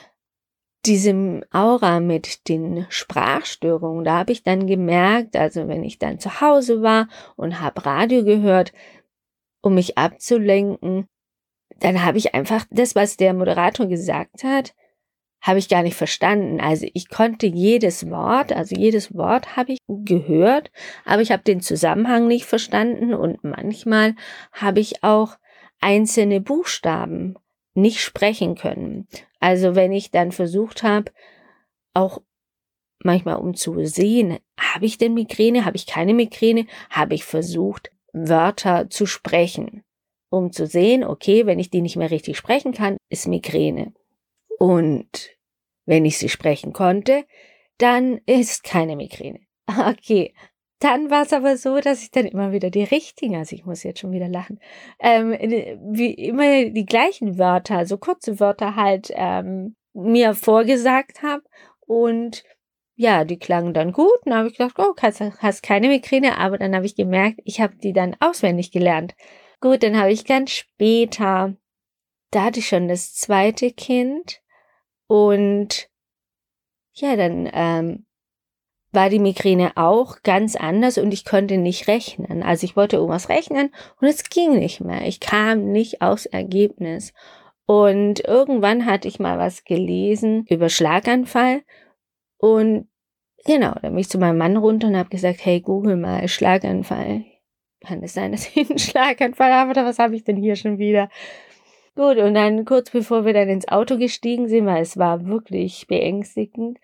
diesem 0.86 1.44
Aura 1.52 2.00
mit 2.00 2.48
den 2.48 2.86
Sprachstörungen, 2.90 4.04
da 4.04 4.20
habe 4.20 4.32
ich 4.32 4.44
dann 4.44 4.68
gemerkt, 4.68 5.36
also 5.36 5.68
wenn 5.68 5.84
ich 5.84 6.00
dann 6.00 6.20
zu 6.20 6.42
Hause 6.42 6.82
war 6.82 7.08
und 7.36 7.60
habe 7.60 7.86
Radio 7.86 8.24
gehört, 8.24 8.72
um 9.62 9.76
mich 9.76 9.98
abzulenken, 9.98 11.08
dann 11.80 12.04
habe 12.04 12.18
ich 12.18 12.36
einfach 12.36 12.66
das, 12.70 12.96
was 12.96 13.18
der 13.18 13.34
Moderator 13.34 13.88
gesagt 13.88 14.44
hat, 14.44 14.76
habe 15.46 15.60
ich 15.60 15.70
gar 15.70 15.84
nicht 15.84 15.96
verstanden. 15.96 16.60
Also 16.60 16.88
ich 16.96 17.08
konnte 17.08 17.46
jedes 17.46 18.10
Wort, 18.10 18.52
also 18.52 18.76
jedes 18.76 19.14
Wort 19.14 19.56
habe 19.56 19.74
ich 19.74 19.80
gehört, 19.88 20.72
aber 21.06 21.22
ich 21.22 21.32
habe 21.32 21.44
den 21.44 21.62
Zusammenhang 21.62 22.28
nicht 22.28 22.46
verstanden 22.46 23.14
und 23.14 23.44
manchmal 23.44 24.16
habe 24.52 24.80
ich 24.80 25.04
auch 25.04 25.38
einzelne 25.80 26.42
Buchstaben 26.42 27.36
nicht 27.76 28.00
sprechen 28.00 28.56
können. 28.56 29.08
Also 29.40 29.76
wenn 29.76 29.92
ich 29.92 30.10
dann 30.10 30.32
versucht 30.32 30.82
habe, 30.82 31.12
auch 31.94 32.24
manchmal 33.04 33.36
um 33.36 33.54
zu 33.54 33.86
sehen, 33.86 34.40
habe 34.60 34.88
ich 34.88 34.98
denn 34.98 35.14
Migräne, 35.14 35.64
habe 35.64 35.78
ich 35.78 35.86
keine 35.86 36.16
Migräne, 36.16 36.66
habe 36.90 37.14
ich 37.14 37.24
versucht, 37.24 37.92
Wörter 38.14 38.90
zu 38.90 39.06
sprechen, 39.06 39.84
um 40.32 40.52
zu 40.52 40.66
sehen, 40.66 41.04
okay, 41.04 41.46
wenn 41.46 41.60
ich 41.60 41.70
die 41.70 41.82
nicht 41.82 41.98
mehr 41.98 42.10
richtig 42.10 42.36
sprechen 42.36 42.74
kann, 42.74 42.98
ist 43.10 43.28
Migräne. 43.28 43.94
Und 44.58 45.35
wenn 45.86 46.06
ich 46.06 46.18
sie 46.18 46.30
sprechen 46.30 46.74
konnte, 46.74 47.26
dann 47.78 48.20
ist 48.26 48.64
keine 48.64 48.96
Migräne. 48.96 49.40
Okay. 49.90 50.34
Dann 50.80 51.10
war 51.10 51.24
es 51.24 51.32
aber 51.32 51.56
so, 51.56 51.80
dass 51.80 52.04
ich 52.04 52.12
dann 52.12 52.26
immer 52.26 52.52
wieder 52.52 52.70
die 52.70 52.84
richtigen, 52.84 53.38
also 53.38 53.56
ich 53.56 53.66
muss 53.66 53.84
jetzt 53.84 54.02
schon 54.02 54.12
wieder 54.12 54.28
lachen, 54.28 54.60
ähm, 55.00 55.32
wie 55.32 56.14
immer 56.14 56.66
die 56.70 56.86
gleichen 56.86 57.40
Wörter, 57.40 57.86
so 57.86 57.98
kurze 57.98 58.42
Wörter 58.42 58.76
halt 58.76 59.10
ähm, 59.16 59.76
mir 59.94 60.36
vorgesagt 60.36 61.24
habe 61.24 61.44
und 61.88 62.44
ja, 62.96 63.26
die 63.26 63.40
klangen 63.40 63.74
dann 63.74 63.94
gut. 63.94 64.20
Dann 64.26 64.36
habe 64.36 64.48
ich 64.50 64.58
gedacht, 64.58 64.76
oh, 64.78 64.94
hast, 65.02 65.22
hast 65.22 65.64
keine 65.64 65.88
Migräne, 65.88 66.38
aber 66.38 66.58
dann 66.58 66.76
habe 66.76 66.86
ich 66.86 66.96
gemerkt, 66.96 67.40
ich 67.44 67.62
habe 67.62 67.76
die 67.78 67.94
dann 67.94 68.16
auswendig 68.20 68.72
gelernt. 68.72 69.16
Gut, 69.62 69.84
dann 69.84 69.98
habe 69.98 70.12
ich 70.12 70.26
ganz 70.26 70.52
später, 70.52 71.56
da 72.32 72.44
hatte 72.44 72.60
ich 72.60 72.68
schon 72.68 72.88
das 72.88 73.14
zweite 73.16 73.72
Kind 73.72 74.42
und 75.08 75.90
ja, 76.94 77.16
dann 77.16 77.50
ähm, 77.54 78.06
war 78.92 79.10
die 79.10 79.20
Migräne 79.20 79.74
auch 79.76 80.24
ganz 80.24 80.56
anders 80.56 80.98
und 80.98 81.14
ich 81.14 81.26
konnte 81.26 81.58
nicht 81.58 81.88
rechnen. 81.88 82.42
Also 82.44 82.64
ich 82.66 82.76
wollte 82.76 82.96
irgendwas 82.96 83.30
rechnen 83.30 83.74
und 84.00 84.08
es 84.08 84.24
ging 84.30 84.58
nicht 84.58 84.82
mehr. 84.82 85.06
Ich 85.06 85.20
kam 85.20 85.72
nicht 85.72 86.02
aufs 86.02 86.26
Ergebnis. 86.26 87.14
Und 87.68 88.22
irgendwann 88.22 88.86
hatte 88.86 89.08
ich 89.08 89.20
mal 89.20 89.38
was 89.38 89.66
gelesen 89.66 90.46
über 90.50 90.70
Schlaganfall 90.70 91.64
und 92.38 92.88
genau, 93.46 93.74
da 93.82 93.90
bin 93.90 93.98
ich 93.98 94.10
zu 94.10 94.18
meinem 94.18 94.38
Mann 94.38 94.58
runter 94.58 94.88
und 94.88 94.98
habe 94.98 95.10
gesagt, 95.10 95.46
hey, 95.46 95.62
google 95.62 95.96
mal 95.96 96.28
Schlaganfall. 96.28 97.26
Kann 97.82 98.04
es 98.04 98.14
sein, 98.14 98.32
dass 98.32 98.56
ich 98.56 98.70
einen 98.70 98.80
Schlaganfall 98.80 99.54
habe 99.54 99.72
oder 99.72 99.86
was 99.86 100.00
habe 100.00 100.16
ich 100.16 100.24
denn 100.24 100.38
hier 100.38 100.56
schon 100.56 100.78
wieder? 100.78 101.10
Gut, 101.96 102.18
und 102.18 102.34
dann 102.34 102.66
kurz 102.66 102.92
bevor 102.92 103.26
wir 103.26 103.34
dann 103.34 103.48
ins 103.48 103.70
Auto 103.70 103.98
gestiegen 103.98 104.50
sind, 104.50 104.66
weil 104.66 104.82
es 104.82 104.98
war 104.98 105.26
wirklich 105.26 105.88
beängstigend, 105.88 106.78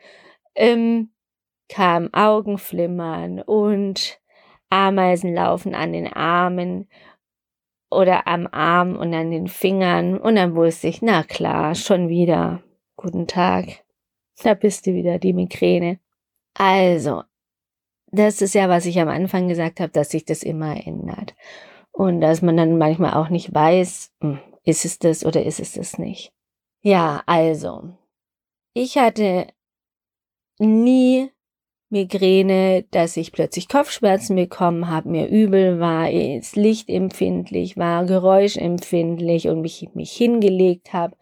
ähm, 0.55 1.11
kam 1.67 2.09
Augenflimmern 2.13 3.41
und 3.41 4.21
Ameisen 4.69 5.33
laufen 5.33 5.75
an 5.75 5.91
den 5.91 6.07
Armen 6.07 6.87
oder 7.89 8.25
am 8.27 8.47
Arm 8.51 8.95
und 8.95 9.13
an 9.13 9.31
den 9.31 9.47
Fingern. 9.47 10.17
Und 10.17 10.37
dann 10.37 10.55
wusste 10.55 10.87
ich, 10.87 11.01
na 11.01 11.23
klar, 11.23 11.75
schon 11.75 12.07
wieder. 12.07 12.63
Guten 12.95 13.27
Tag. 13.27 13.83
Da 14.43 14.53
bist 14.53 14.87
du 14.87 14.93
wieder, 14.93 15.19
die 15.19 15.33
Migräne. 15.33 15.99
Also, 16.53 17.23
das 18.07 18.41
ist 18.41 18.55
ja, 18.55 18.69
was 18.69 18.85
ich 18.85 18.99
am 18.99 19.09
Anfang 19.09 19.47
gesagt 19.49 19.79
habe, 19.81 19.91
dass 19.91 20.11
sich 20.11 20.23
das 20.25 20.43
immer 20.43 20.85
ändert. 20.87 21.35
Und 21.91 22.21
dass 22.21 22.41
man 22.41 22.55
dann 22.55 22.77
manchmal 22.77 23.13
auch 23.13 23.29
nicht 23.29 23.53
weiß, 23.53 24.13
hm, 24.21 24.39
ist 24.63 24.85
es 24.85 24.99
das 24.99 25.25
oder 25.25 25.43
ist 25.45 25.59
es 25.59 25.73
das 25.73 25.97
nicht? 25.97 26.33
Ja, 26.81 27.23
also, 27.25 27.93
ich 28.73 28.97
hatte 28.97 29.47
nie 30.59 31.31
Migräne, 31.89 32.83
dass 32.91 33.17
ich 33.17 33.33
plötzlich 33.33 33.67
Kopfschmerzen 33.67 34.35
bekommen 34.35 34.89
habe, 34.89 35.09
mir 35.09 35.27
übel 35.27 35.79
war, 35.79 36.09
ist 36.09 36.55
lichtempfindlich 36.55 37.75
war, 37.75 38.05
geräuschempfindlich 38.05 39.49
und 39.49 39.61
mich, 39.61 39.89
mich 39.93 40.13
hingelegt 40.13 40.93
habe 40.93 41.17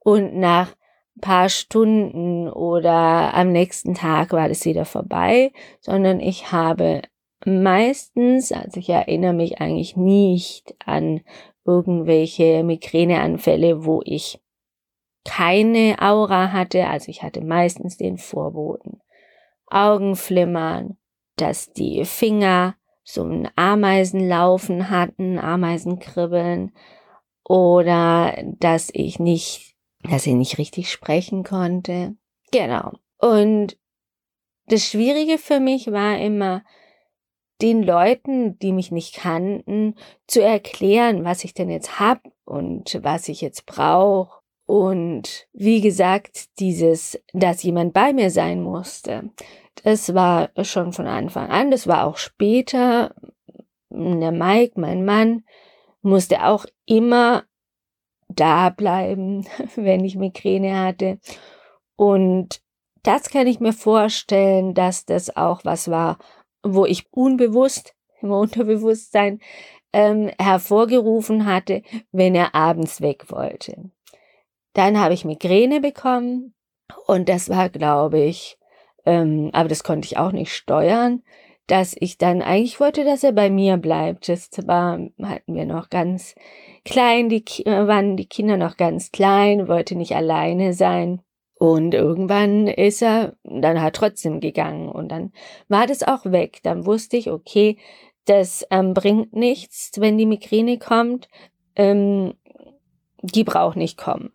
und 0.00 0.36
nach 0.36 0.74
paar 1.20 1.48
Stunden 1.48 2.48
oder 2.48 3.34
am 3.34 3.52
nächsten 3.52 3.94
Tag 3.94 4.32
war 4.32 4.48
das 4.48 4.64
wieder 4.64 4.84
vorbei, 4.84 5.52
sondern 5.80 6.20
ich 6.20 6.52
habe 6.52 7.02
meistens, 7.44 8.52
also 8.52 8.80
ich 8.80 8.88
erinnere 8.88 9.32
mich 9.32 9.60
eigentlich 9.60 9.96
nicht 9.96 10.74
an 10.84 11.20
irgendwelche 11.68 12.64
Migräneanfälle, 12.64 13.84
wo 13.84 14.00
ich 14.04 14.40
keine 15.24 15.96
Aura 16.00 16.50
hatte, 16.50 16.86
also 16.86 17.10
ich 17.10 17.22
hatte 17.22 17.42
meistens 17.42 17.98
den 17.98 18.16
Vorboten. 18.16 19.02
Augenflimmern, 19.66 20.96
dass 21.36 21.70
die 21.72 22.06
Finger 22.06 22.74
so 23.04 23.22
ein 23.22 23.50
Ameisenlaufen 23.54 24.88
hatten, 24.88 25.38
Ameisenkribbeln 25.38 26.72
oder 27.44 28.34
dass 28.58 28.88
ich 28.92 29.18
nicht, 29.18 29.76
dass 30.02 30.26
ich 30.26 30.34
nicht 30.34 30.56
richtig 30.56 30.90
sprechen 30.90 31.44
konnte. 31.44 32.16
Genau. 32.50 32.92
Und 33.18 33.76
das 34.68 34.86
Schwierige 34.86 35.36
für 35.36 35.60
mich 35.60 35.92
war 35.92 36.18
immer, 36.18 36.62
den 37.60 37.82
Leuten, 37.82 38.58
die 38.58 38.72
mich 38.72 38.92
nicht 38.92 39.16
kannten, 39.16 39.94
zu 40.26 40.42
erklären, 40.42 41.24
was 41.24 41.44
ich 41.44 41.54
denn 41.54 41.70
jetzt 41.70 41.98
hab 41.98 42.20
und 42.44 42.98
was 43.02 43.28
ich 43.28 43.40
jetzt 43.40 43.66
brauche. 43.66 44.38
Und 44.66 45.48
wie 45.52 45.80
gesagt, 45.80 46.58
dieses, 46.58 47.18
dass 47.32 47.62
jemand 47.62 47.94
bei 47.94 48.12
mir 48.12 48.30
sein 48.30 48.62
musste, 48.62 49.30
das 49.82 50.14
war 50.14 50.50
schon 50.62 50.92
von 50.92 51.06
Anfang 51.06 51.48
an, 51.50 51.70
das 51.70 51.86
war 51.86 52.06
auch 52.06 52.16
später. 52.16 53.14
Der 53.90 54.32
Mike, 54.32 54.78
mein 54.78 55.04
Mann, 55.04 55.44
musste 56.02 56.44
auch 56.44 56.66
immer 56.84 57.44
da 58.28 58.68
bleiben, 58.68 59.46
wenn 59.76 60.04
ich 60.04 60.16
Migräne 60.16 60.78
hatte. 60.78 61.18
Und 61.96 62.60
das 63.02 63.30
kann 63.30 63.46
ich 63.46 63.60
mir 63.60 63.72
vorstellen, 63.72 64.74
dass 64.74 65.06
das 65.06 65.34
auch 65.34 65.64
was 65.64 65.90
war, 65.90 66.18
wo 66.62 66.86
ich 66.86 67.12
unbewusst 67.12 67.94
im 68.20 68.32
Unterbewusstsein 68.32 69.40
ähm, 69.92 70.30
hervorgerufen 70.38 71.46
hatte, 71.46 71.82
wenn 72.12 72.34
er 72.34 72.54
abends 72.54 73.00
weg 73.00 73.30
wollte. 73.30 73.90
Dann 74.74 75.00
habe 75.00 75.14
ich 75.14 75.24
Migräne 75.24 75.80
bekommen 75.80 76.54
und 77.06 77.28
das 77.28 77.48
war, 77.48 77.68
glaube 77.68 78.20
ich, 78.20 78.58
ähm, 79.06 79.50
aber 79.52 79.68
das 79.68 79.82
konnte 79.84 80.06
ich 80.06 80.18
auch 80.18 80.32
nicht 80.32 80.52
steuern, 80.54 81.22
dass 81.66 81.94
ich 81.98 82.18
dann 82.18 82.42
eigentlich 82.42 82.80
wollte, 82.80 83.04
dass 83.04 83.22
er 83.22 83.32
bei 83.32 83.50
mir 83.50 83.76
bleibt. 83.76 84.28
Das 84.28 84.50
war, 84.66 84.98
hatten 85.22 85.54
wir 85.54 85.66
noch 85.66 85.90
ganz 85.90 86.34
klein, 86.84 87.28
die 87.28 87.44
waren 87.66 88.16
die 88.16 88.26
Kinder 88.26 88.56
noch 88.56 88.76
ganz 88.76 89.12
klein, 89.12 89.68
wollte 89.68 89.94
nicht 89.94 90.16
alleine 90.16 90.72
sein. 90.72 91.22
Und 91.58 91.92
irgendwann 91.92 92.68
ist 92.68 93.02
er 93.02 93.34
dann 93.42 93.80
halt 93.80 93.96
trotzdem 93.96 94.38
gegangen 94.38 94.88
und 94.88 95.08
dann 95.08 95.32
war 95.66 95.88
das 95.88 96.04
auch 96.04 96.24
weg. 96.24 96.60
Dann 96.62 96.86
wusste 96.86 97.16
ich, 97.16 97.30
okay, 97.30 97.78
das 98.26 98.64
ähm, 98.70 98.94
bringt 98.94 99.32
nichts, 99.32 99.92
wenn 99.96 100.18
die 100.18 100.26
Migräne 100.26 100.78
kommt. 100.78 101.28
Ähm, 101.74 102.34
die 103.22 103.42
braucht 103.42 103.76
nicht 103.76 103.98
kommen. 103.98 104.32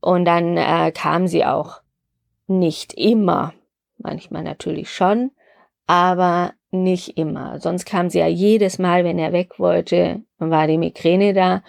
Und 0.00 0.24
dann 0.24 0.56
äh, 0.56 0.90
kam 0.92 1.28
sie 1.28 1.44
auch 1.44 1.82
nicht 2.48 2.94
immer. 2.94 3.54
Manchmal 3.98 4.42
natürlich 4.42 4.90
schon, 4.90 5.30
aber 5.86 6.52
nicht 6.72 7.16
immer. 7.16 7.60
Sonst 7.60 7.84
kam 7.84 8.10
sie 8.10 8.18
ja 8.18 8.26
jedes 8.26 8.80
Mal, 8.80 9.04
wenn 9.04 9.20
er 9.20 9.32
weg 9.32 9.60
wollte, 9.60 10.24
war 10.38 10.66
die 10.66 10.78
Migräne 10.78 11.32
da. 11.32 11.62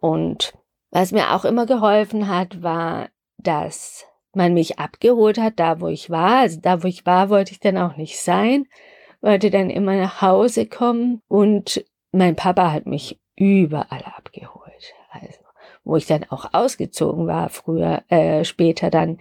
Und 0.00 0.54
was 0.90 1.12
mir 1.12 1.34
auch 1.34 1.44
immer 1.44 1.66
geholfen 1.66 2.28
hat, 2.28 2.62
war 2.62 3.10
dass 3.38 4.04
man 4.38 4.54
mich 4.54 4.78
abgeholt 4.78 5.36
hat, 5.36 5.54
da 5.60 5.80
wo 5.80 5.88
ich 5.88 6.08
war. 6.08 6.38
Also 6.38 6.60
da 6.62 6.82
wo 6.82 6.86
ich 6.86 7.04
war, 7.04 7.28
wollte 7.28 7.52
ich 7.52 7.60
dann 7.60 7.76
auch 7.76 7.96
nicht 7.96 8.18
sein, 8.18 8.66
wollte 9.20 9.50
dann 9.50 9.68
immer 9.68 9.96
nach 9.96 10.22
Hause 10.22 10.64
kommen 10.64 11.20
und 11.28 11.84
mein 12.12 12.36
Papa 12.36 12.72
hat 12.72 12.86
mich 12.86 13.20
überall 13.36 14.04
abgeholt. 14.16 14.94
Also 15.10 15.40
wo 15.84 15.96
ich 15.96 16.06
dann 16.06 16.24
auch 16.30 16.52
ausgezogen 16.52 17.26
war, 17.26 17.48
früher, 17.50 18.02
äh, 18.08 18.44
später 18.44 18.90
dann, 18.90 19.18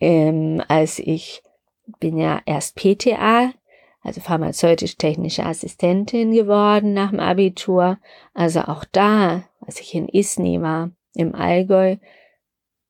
ähm, 0.00 0.62
als 0.68 0.98
ich 0.98 1.42
bin 2.00 2.16
ja 2.16 2.40
erst 2.46 2.76
PTA, 2.76 3.52
also 4.02 4.20
pharmazeutisch-technische 4.20 5.44
Assistentin 5.44 6.32
geworden 6.32 6.94
nach 6.94 7.10
dem 7.10 7.20
Abitur. 7.20 7.98
Also 8.32 8.60
auch 8.60 8.84
da, 8.92 9.44
als 9.60 9.80
ich 9.80 9.94
in 9.94 10.08
Isny 10.08 10.60
war, 10.60 10.90
im 11.14 11.34
Allgäu, 11.34 11.96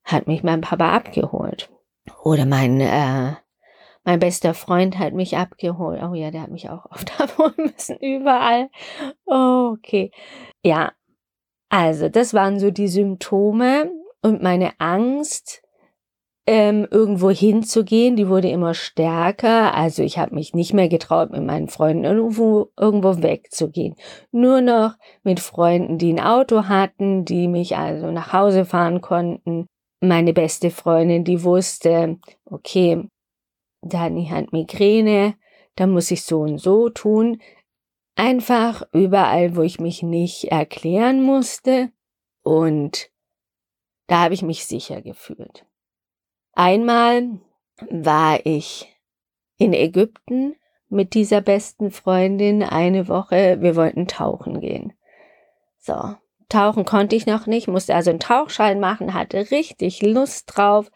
hat 0.05 0.27
mich 0.27 0.43
mein 0.43 0.61
Papa 0.61 0.93
abgeholt. 0.93 1.71
Oder 2.23 2.47
mein, 2.47 2.81
äh, 2.81 3.33
mein 4.05 4.19
bester 4.21 4.55
Freund 4.55 4.99
hat 4.99 5.15
mich 5.15 5.37
abgeholt. 5.37 6.03
Oh 6.03 6.15
ja, 6.15 6.31
der 6.31 6.43
hat 6.43 6.51
mich 6.51 6.69
auch 6.69 6.87
oft 6.91 7.21
abholen 7.21 7.55
müssen, 7.57 7.97
überall. 7.99 8.69
Oh, 9.27 9.75
okay. 9.77 10.11
Ja, 10.63 10.93
also 11.71 12.09
das 12.09 12.35
waren 12.35 12.61
so 12.61 12.71
die 12.71 12.89
Symptome 12.89 13.91
und 14.23 14.43
meine 14.43 14.73
Angst, 14.79 15.63
ähm, 16.47 16.87
irgendwo 16.91 17.31
hinzugehen, 17.31 18.17
die 18.17 18.29
wurde 18.29 18.51
immer 18.51 18.75
stärker. 18.75 19.75
Also 19.75 20.03
ich 20.03 20.19
habe 20.19 20.35
mich 20.35 20.53
nicht 20.53 20.75
mehr 20.75 20.89
getraut, 20.89 21.31
mit 21.31 21.43
meinen 21.43 21.69
Freunden 21.69 22.05
irgendwo, 22.05 22.71
irgendwo 22.79 23.23
wegzugehen. 23.23 23.95
Nur 24.31 24.61
noch 24.61 24.97
mit 25.23 25.41
Freunden, 25.41 25.97
die 25.97 26.13
ein 26.13 26.21
Auto 26.21 26.65
hatten, 26.65 27.25
die 27.25 27.49
mich 27.49 27.79
also 27.79 28.11
nach 28.11 28.35
Hause 28.35 28.67
fahren 28.67 29.01
konnten 29.01 29.69
meine 30.05 30.33
beste 30.33 30.71
Freundin, 30.71 31.25
die 31.25 31.43
wusste, 31.43 32.19
okay, 32.45 33.09
Dani 33.83 34.27
hat 34.27 34.53
Migräne, 34.53 35.35
da 35.77 35.87
muss 35.87 36.11
ich 36.11 36.23
so 36.23 36.41
und 36.41 36.59
so 36.59 36.89
tun. 36.89 37.41
Einfach 38.17 38.87
überall, 38.93 39.57
wo 39.57 39.63
ich 39.63 39.81
mich 39.81 40.03
nicht 40.03 40.45
erklären 40.45 41.23
musste. 41.23 41.91
Und 42.43 43.11
da 44.07 44.21
habe 44.23 44.35
ich 44.35 44.43
mich 44.43 44.67
sicher 44.67 45.03
gefühlt. 45.03 45.67
Einmal 46.53 47.41
war 47.91 48.45
ich 48.47 48.95
in 49.57 49.73
Ägypten 49.73 50.55
mit 50.89 51.15
dieser 51.15 51.41
besten 51.41 51.91
Freundin 51.91 52.63
eine 52.63 53.09
Woche. 53.09 53.61
Wir 53.61 53.75
wollten 53.75 54.07
tauchen 54.07 54.61
gehen. 54.61 54.93
So, 55.79 56.15
Tauchen 56.49 56.85
konnte 56.85 57.17
ich 57.17 57.27
noch 57.27 57.47
nicht, 57.47 57.69
musste 57.69 57.95
also 57.95 58.11
einen 58.11 58.21
Tauchschein 58.21 58.81
machen, 58.81 59.15
hatte 59.15 59.51
richtig 59.51 60.03
Lust 60.03 60.45
drauf. 60.55 60.91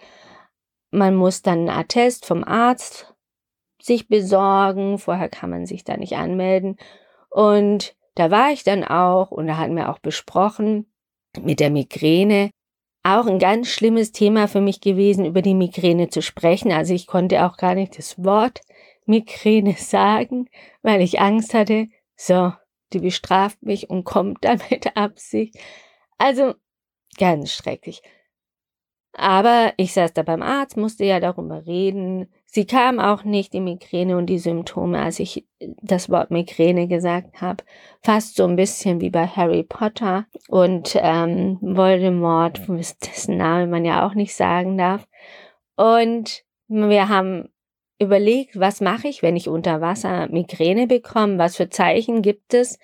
Man 0.91 1.15
muss 1.15 1.43
dann 1.43 1.61
einen 1.61 1.71
Attest 1.71 2.27
vom 2.27 2.45
Arzt 2.45 3.15
sich 3.81 4.09
besorgen. 4.09 4.99
Vorher 4.99 5.29
kann 5.29 5.51
man 5.51 5.67
sich 5.67 5.85
da 5.85 5.97
nicht 5.97 6.15
anmelden. 6.15 6.77
Und 7.31 7.95
da 8.15 8.31
war 8.31 8.51
ich 8.53 8.65
dann 8.65 8.85
auch 8.85 9.31
und 9.31 9.47
da 9.47 9.57
hatten 9.57 9.77
wir 9.77 9.91
auch 9.91 9.99
besprochen 9.99 10.93
mit 11.41 11.61
der 11.61 11.71
Migräne. 11.71 12.51
Auch 13.05 13.27
ein 13.27 13.39
ganz 13.39 13.69
schlimmes 13.69 14.13
Thema 14.13 14.49
für 14.49 14.61
mich 14.61 14.81
gewesen, 14.81 15.25
über 15.25 15.41
die 15.41 15.55
Migräne 15.55 16.09
zu 16.09 16.21
sprechen. 16.21 16.73
Also 16.73 16.95
ich 16.95 17.07
konnte 17.07 17.47
auch 17.47 17.57
gar 17.57 17.75
nicht 17.75 17.97
das 17.97 18.23
Wort 18.23 18.61
Migräne 19.07 19.75
sagen, 19.79 20.49
weil 20.83 21.01
ich 21.01 21.21
Angst 21.21 21.55
hatte. 21.55 21.87
So, 22.17 22.53
die 22.93 23.01
bestraft 23.01 23.63
mich 23.63 23.91
und 23.91 24.05
kommt 24.05 24.45
dann 24.45 24.61
mit 24.71 24.97
Absicht. 24.97 25.57
Also 26.19 26.55
ganz 27.19 27.53
schrecklich. 27.53 28.03
Aber 29.13 29.73
ich 29.77 29.95
saß 29.95 30.13
da 30.13 30.23
beim 30.23 30.43
Arzt, 30.43 30.77
musste 30.77 31.05
ja 31.05 31.19
darüber 31.19 31.67
reden. 31.67 32.29
Sie 32.47 32.67
kam 32.67 33.01
auch 33.01 33.25
nicht, 33.25 33.53
die 33.53 33.61
Migräne 33.61 34.17
und 34.17 34.27
die 34.27 34.39
Symptome, 34.39 35.01
als 35.03 35.19
ich 35.19 35.45
das 35.59 36.09
Wort 36.09 36.31
Migräne 36.31 36.87
gesagt 36.87 37.41
habe. 37.41 37.65
Fast 38.01 38.37
so 38.37 38.45
ein 38.45 38.55
bisschen 38.55 39.01
wie 39.01 39.11
bei 39.11 39.27
Harry 39.27 39.65
Potter 39.65 40.27
und 40.49 40.97
ähm, 41.01 41.59
Voldemort, 41.61 42.61
dessen 42.69 43.37
Name 43.39 43.67
man 43.67 43.85
ja 43.85 44.07
auch 44.07 44.15
nicht 44.15 44.37
sagen 44.37 44.79
darf. 44.79 45.09
Und 45.77 46.45
wir 46.69 47.09
haben 47.09 47.49
überlegt, 47.99 48.59
was 48.59 48.81
mache 48.81 49.09
ich, 49.09 49.23
wenn 49.23 49.37
ich 49.37 49.49
unter 49.49 49.81
Wasser 49.81 50.29
Migräne 50.29 50.87
bekomme, 50.87 51.39
was 51.39 51.57
für 51.57 51.69
Zeichen 51.69 52.23
gibt 52.23 52.55
es, 52.55 52.79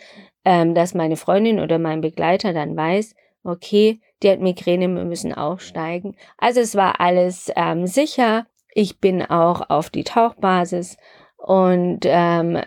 ähm, 0.45 0.75
dass 0.75 0.95
meine 0.95 1.17
Freundin 1.17 1.61
oder 1.61 1.79
mein 1.79 2.01
Begleiter 2.01 2.53
dann 2.53 2.77
weiß, 2.77 3.15
okay, 3.45 4.01
die 4.23 4.31
hat 4.31 4.41
Migräne, 4.41 4.89
wir 4.89 5.05
müssen 5.05 5.33
aufsteigen. 5.33 6.17
Also 6.39 6.61
es 6.61 6.75
war 6.75 7.01
alles 7.01 7.53
ähm, 7.57 7.87
sicher. 7.87 8.47
Ich 8.73 8.99
bin 8.99 9.23
auch 9.23 9.71
auf 9.71 9.91
die 9.91 10.05
Tauchbasis 10.05 10.97
und 11.37 12.01
ähm, 12.05 12.61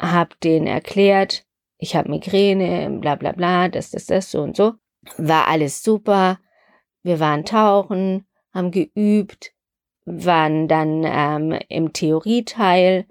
habe 0.00 0.30
denen 0.42 0.66
erklärt, 0.66 1.44
ich 1.78 1.96
habe 1.96 2.10
Migräne, 2.10 2.98
bla 3.00 3.14
bla 3.14 3.32
bla, 3.32 3.68
das, 3.68 3.90
das, 3.90 4.06
das, 4.06 4.30
so 4.30 4.42
und 4.42 4.56
so. 4.56 4.74
War 5.16 5.48
alles 5.48 5.82
super. 5.82 6.38
Wir 7.02 7.20
waren 7.20 7.46
tauchen, 7.46 8.26
haben 8.52 8.70
geübt, 8.70 9.52
waren 10.04 10.68
dann 10.68 11.02
ähm, 11.04 11.58
im 11.68 11.92
Theorieteil, 11.92 13.06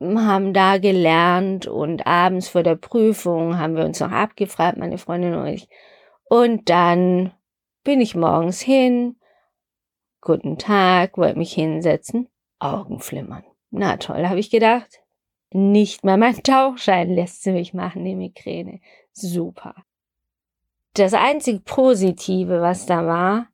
haben 0.00 0.54
da 0.54 0.78
gelernt 0.78 1.66
und 1.66 2.06
abends 2.06 2.48
vor 2.48 2.62
der 2.62 2.76
Prüfung 2.76 3.58
haben 3.58 3.76
wir 3.76 3.84
uns 3.84 4.00
noch 4.00 4.10
abgefragt, 4.10 4.78
meine 4.78 4.98
Freundin 4.98 5.34
und 5.34 5.46
ich. 5.46 5.68
Und 6.24 6.70
dann 6.70 7.32
bin 7.84 8.00
ich 8.00 8.14
morgens 8.14 8.60
hin, 8.60 9.16
guten 10.20 10.58
Tag, 10.58 11.18
wollte 11.18 11.38
mich 11.38 11.52
hinsetzen, 11.52 12.28
Augen 12.58 13.00
flimmern. 13.00 13.44
Na 13.70 13.96
toll, 13.96 14.28
habe 14.28 14.40
ich 14.40 14.50
gedacht. 14.50 15.00
Nicht 15.52 16.04
mal 16.04 16.16
mein 16.16 16.36
Tauchschein 16.42 17.10
lässt 17.10 17.42
sie 17.42 17.52
mich 17.52 17.74
machen, 17.74 18.04
die 18.04 18.14
Migräne. 18.14 18.80
Super. 19.12 19.74
Das 20.94 21.14
einzig 21.14 21.64
Positive, 21.64 22.60
was 22.60 22.86
da 22.86 23.06
war, 23.06 23.48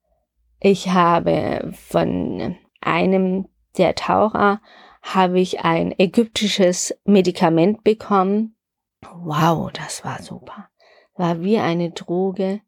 ich 0.60 0.88
habe 0.88 1.72
von 1.72 2.56
einem 2.80 3.48
der 3.76 3.94
Taucher 3.94 4.60
habe 5.02 5.40
ich 5.40 5.60
ein 5.60 5.94
ägyptisches 5.98 6.94
Medikament 7.04 7.84
bekommen. 7.84 8.56
Wow, 9.02 9.70
das 9.72 10.04
war 10.04 10.22
super. 10.22 10.68
War 11.14 11.42
wie 11.42 11.58
eine 11.58 11.90
Droge. 11.90 12.60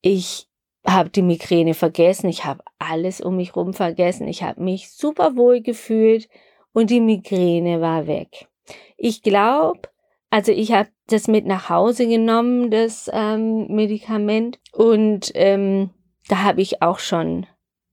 Ich 0.00 0.48
habe 0.86 1.10
die 1.10 1.22
Migräne 1.22 1.74
vergessen, 1.74 2.28
ich 2.28 2.44
habe 2.44 2.62
alles 2.78 3.20
um 3.20 3.36
mich 3.36 3.54
rum 3.54 3.74
vergessen, 3.74 4.26
ich 4.26 4.42
habe 4.42 4.62
mich 4.62 4.90
super 4.90 5.36
wohl 5.36 5.60
gefühlt 5.60 6.28
und 6.72 6.90
die 6.90 7.00
Migräne 7.00 7.80
war 7.80 8.06
weg. 8.06 8.48
Ich 8.96 9.22
glaube, 9.22 9.80
also 10.30 10.52
ich 10.52 10.72
habe 10.72 10.88
das 11.08 11.28
mit 11.28 11.46
nach 11.46 11.68
Hause 11.68 12.06
genommen, 12.06 12.70
das 12.70 13.10
ähm, 13.12 13.66
Medikament 13.68 14.60
und 14.72 15.30
ähm, 15.34 15.90
da 16.28 16.42
habe 16.42 16.60
ich 16.60 16.82
auch 16.82 16.98
schon, 16.98 17.46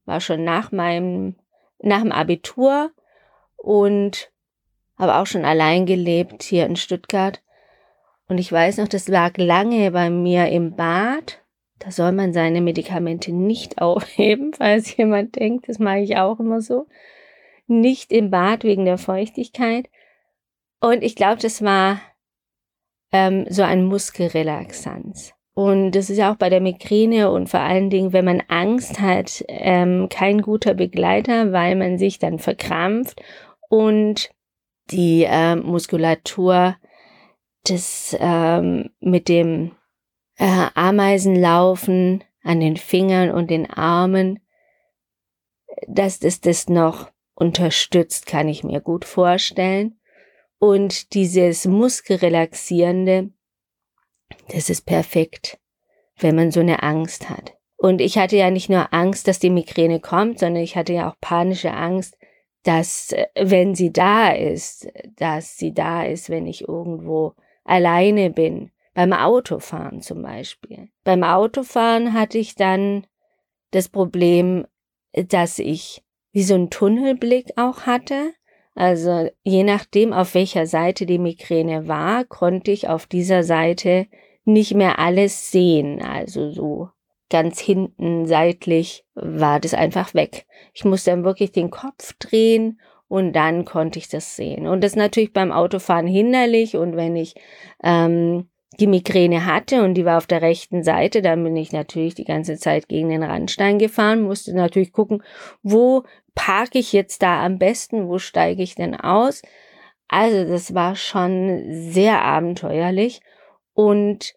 war 0.05 0.19
schon 0.19 0.43
nach 0.43 0.71
meinem, 0.71 1.35
nach 1.79 2.01
dem 2.01 2.11
Abitur 2.11 2.91
und 3.55 4.31
habe 4.97 5.15
auch 5.15 5.25
schon 5.25 5.45
allein 5.45 5.85
gelebt 5.85 6.43
hier 6.43 6.65
in 6.65 6.75
Stuttgart. 6.75 7.41
Und 8.27 8.37
ich 8.37 8.51
weiß 8.51 8.77
noch, 8.77 8.87
das 8.87 9.07
lag 9.07 9.37
lange 9.37 9.91
bei 9.91 10.09
mir 10.09 10.49
im 10.49 10.75
Bad. 10.75 11.41
Da 11.79 11.91
soll 11.91 12.11
man 12.11 12.33
seine 12.33 12.61
Medikamente 12.61 13.31
nicht 13.31 13.77
aufheben, 13.81 14.53
falls 14.53 14.95
jemand 14.95 15.35
denkt, 15.35 15.67
das 15.69 15.79
mache 15.79 15.99
ich 15.99 16.17
auch 16.17 16.39
immer 16.39 16.61
so. 16.61 16.87
Nicht 17.67 18.11
im 18.11 18.29
Bad 18.29 18.63
wegen 18.63 18.85
der 18.85 18.97
Feuchtigkeit. 18.97 19.89
Und 20.79 21.03
ich 21.03 21.15
glaube, 21.15 21.41
das 21.41 21.63
war 21.63 21.99
ähm, 23.11 23.45
so 23.49 23.63
ein 23.63 23.85
Muskelrelaxanz. 23.85 25.33
Und 25.55 25.91
das 25.91 26.09
ist 26.09 26.17
ja 26.17 26.31
auch 26.33 26.35
bei 26.35 26.49
der 26.49 26.59
Migräne 26.59 27.31
und 27.31 27.49
vor 27.49 27.61
allen 27.61 27.89
Dingen, 27.89 28.11
wenn 28.11 28.25
man 28.25 28.43
Angst 28.49 28.99
hat, 28.99 29.43
ähm, 29.47 30.09
kein 30.09 30.41
guter 30.41 30.73
Begleiter, 30.73 31.53
weil 31.53 31.77
man 31.77 31.97
sich 31.97 32.19
dann 32.19 32.39
verkrampft 32.39 33.21
und 33.69 34.31
die 34.91 35.23
äh, 35.23 35.55
Muskulatur 35.55 36.75
das 37.63 38.15
ähm, 38.19 38.91
mit 38.99 39.29
dem 39.29 39.71
äh, 40.37 40.67
Ameisenlaufen 40.75 42.23
an 42.43 42.59
den 42.59 42.77
Fingern 42.77 43.31
und 43.31 43.49
den 43.49 43.69
Armen, 43.69 44.39
dass 45.87 46.19
das 46.19 46.41
das 46.41 46.67
noch 46.67 47.09
unterstützt, 47.33 48.25
kann 48.25 48.47
ich 48.47 48.63
mir 48.63 48.81
gut 48.81 49.05
vorstellen. 49.05 49.99
Und 50.59 51.13
dieses 51.13 51.65
Muskelrelaxierende, 51.65 53.31
das 54.49 54.69
ist 54.69 54.85
perfekt, 54.85 55.59
wenn 56.17 56.35
man 56.35 56.51
so 56.51 56.59
eine 56.59 56.83
Angst 56.83 57.29
hat. 57.29 57.55
Und 57.77 58.01
ich 58.01 58.17
hatte 58.17 58.37
ja 58.37 58.49
nicht 58.49 58.69
nur 58.69 58.93
Angst, 58.93 59.27
dass 59.27 59.39
die 59.39 59.49
Migräne 59.49 59.99
kommt, 59.99 60.39
sondern 60.39 60.63
ich 60.63 60.75
hatte 60.75 60.93
ja 60.93 61.09
auch 61.09 61.15
panische 61.19 61.73
Angst, 61.73 62.17
dass 62.63 63.11
äh, 63.11 63.27
wenn 63.39 63.75
sie 63.75 63.91
da 63.91 64.31
ist, 64.31 64.87
dass 65.17 65.57
sie 65.57 65.73
da 65.73 66.03
ist, 66.03 66.29
wenn 66.29 66.47
ich 66.47 66.67
irgendwo 66.67 67.33
alleine 67.63 68.29
bin. 68.29 68.71
Beim 68.93 69.11
Autofahren 69.11 70.01
zum 70.01 70.21
Beispiel. 70.21 70.87
Beim 71.03 71.23
Autofahren 71.23 72.13
hatte 72.13 72.37
ich 72.37 72.55
dann 72.55 73.05
das 73.71 73.89
Problem, 73.89 74.65
dass 75.11 75.59
ich 75.59 76.01
wie 76.31 76.43
so 76.43 76.55
einen 76.55 76.69
Tunnelblick 76.69 77.51
auch 77.57 77.81
hatte. 77.81 78.33
Also 78.73 79.29
je 79.43 79.63
nachdem, 79.63 80.13
auf 80.13 80.33
welcher 80.33 80.65
Seite 80.65 81.05
die 81.05 81.17
Migräne 81.17 81.87
war, 81.87 82.23
konnte 82.23 82.71
ich 82.71 82.87
auf 82.87 83.05
dieser 83.05 83.43
Seite 83.43 84.07
nicht 84.45 84.73
mehr 84.73 84.99
alles 84.99 85.51
sehen. 85.51 86.01
Also 86.01 86.51
so 86.51 86.89
ganz 87.29 87.59
hinten 87.59 88.25
seitlich 88.27 89.03
war 89.15 89.59
das 89.59 89.73
einfach 89.73 90.13
weg. 90.13 90.45
Ich 90.73 90.85
musste 90.85 91.11
dann 91.11 91.23
wirklich 91.23 91.51
den 91.51 91.71
Kopf 91.71 92.13
drehen 92.19 92.79
und 93.07 93.33
dann 93.33 93.65
konnte 93.65 93.99
ich 93.99 94.07
das 94.07 94.35
sehen. 94.35 94.67
Und 94.67 94.83
das 94.83 94.91
ist 94.91 94.97
natürlich 94.97 95.33
beim 95.33 95.51
Autofahren 95.51 96.07
hinderlich 96.07 96.75
und 96.75 96.95
wenn 96.95 97.15
ich 97.15 97.35
ähm, 97.83 98.47
die 98.79 98.87
Migräne 98.87 99.45
hatte 99.45 99.83
und 99.83 99.93
die 99.93 100.05
war 100.05 100.17
auf 100.17 100.27
der 100.27 100.41
rechten 100.41 100.83
Seite, 100.83 101.21
dann 101.21 101.43
bin 101.43 101.55
ich 101.55 101.71
natürlich 101.71 102.15
die 102.15 102.25
ganze 102.25 102.57
Zeit 102.57 102.89
gegen 102.89 103.09
den 103.09 103.23
Randstein 103.23 103.79
gefahren, 103.79 104.21
musste 104.21 104.53
natürlich 104.53 104.91
gucken, 104.91 105.23
wo 105.63 106.03
parke 106.35 106.79
ich 106.79 106.91
jetzt 106.91 107.21
da 107.23 107.43
am 107.43 107.57
besten, 107.57 108.07
wo 108.07 108.19
steige 108.19 108.61
ich 108.61 108.75
denn 108.75 108.95
aus. 108.95 109.41
Also 110.07 110.43
das 110.43 110.73
war 110.73 110.95
schon 110.95 111.63
sehr 111.69 112.21
abenteuerlich 112.23 113.21
und 113.75 114.33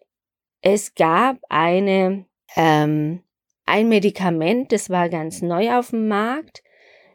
es 0.61 0.93
gab 0.93 1.37
eine 1.49 2.25
ähm, 2.55 3.23
ein 3.65 3.89
Medikament, 3.89 4.71
das 4.71 4.89
war 4.89 5.09
ganz 5.09 5.41
neu 5.41 5.73
auf 5.73 5.91
dem 5.91 6.07
Markt. 6.07 6.63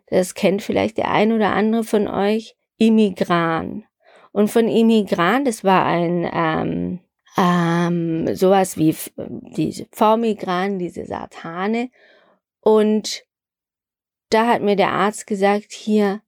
Das 0.07 0.35
kennt 0.35 0.63
vielleicht 0.63 0.99
der 0.99 1.11
ein 1.11 1.33
oder 1.33 1.53
andere 1.53 1.85
von 1.85 2.09
euch. 2.09 2.57
Immigran. 2.77 3.85
Und 4.33 4.49
von 4.49 4.69
Immigran, 4.69 5.45
das 5.45 5.65
war 5.65 5.85
ein 5.85 6.29
ähm, 6.33 7.01
ähm, 7.37 8.35
sowas 8.35 8.77
wie 8.77 8.95
diese 9.17 9.87
Formigran, 9.91 10.79
diese 10.79 11.05
Satane. 11.05 11.91
Und 12.61 13.25
da 14.31 14.47
hat 14.47 14.63
mir 14.63 14.77
der 14.77 14.93
Arzt 14.93 15.27
gesagt, 15.27 15.73
hier, 15.73 16.23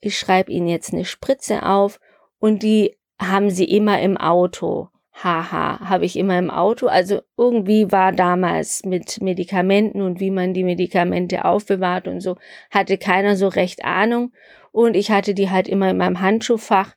ich 0.00 0.18
schreibe 0.18 0.52
Ihnen 0.52 0.68
jetzt 0.68 0.92
eine 0.92 1.04
Spritze 1.04 1.64
auf 1.64 2.00
und 2.38 2.62
die 2.62 2.96
haben 3.20 3.50
Sie 3.50 3.64
immer 3.64 4.00
im 4.00 4.16
Auto 4.16 4.88
haha, 5.22 5.80
habe 5.88 6.04
ich 6.04 6.16
immer 6.16 6.38
im 6.38 6.50
Auto. 6.50 6.86
Also 6.86 7.20
irgendwie 7.36 7.90
war 7.90 8.12
damals 8.12 8.84
mit 8.84 9.20
Medikamenten 9.20 10.00
und 10.00 10.20
wie 10.20 10.30
man 10.30 10.54
die 10.54 10.64
Medikamente 10.64 11.44
aufbewahrt 11.44 12.08
und 12.08 12.20
so, 12.20 12.36
hatte 12.70 12.98
keiner 12.98 13.36
so 13.36 13.48
recht 13.48 13.84
Ahnung. 13.84 14.32
Und 14.70 14.96
ich 14.96 15.10
hatte 15.10 15.34
die 15.34 15.50
halt 15.50 15.68
immer 15.68 15.90
in 15.90 15.96
meinem 15.96 16.20
Handschuhfach. 16.20 16.94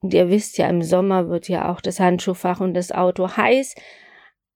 Und 0.00 0.14
ihr 0.14 0.30
wisst 0.30 0.58
ja, 0.58 0.68
im 0.68 0.82
Sommer 0.82 1.28
wird 1.28 1.48
ja 1.48 1.70
auch 1.70 1.80
das 1.80 1.98
Handschuhfach 1.98 2.60
und 2.60 2.74
das 2.74 2.92
Auto 2.92 3.36
heiß. 3.36 3.74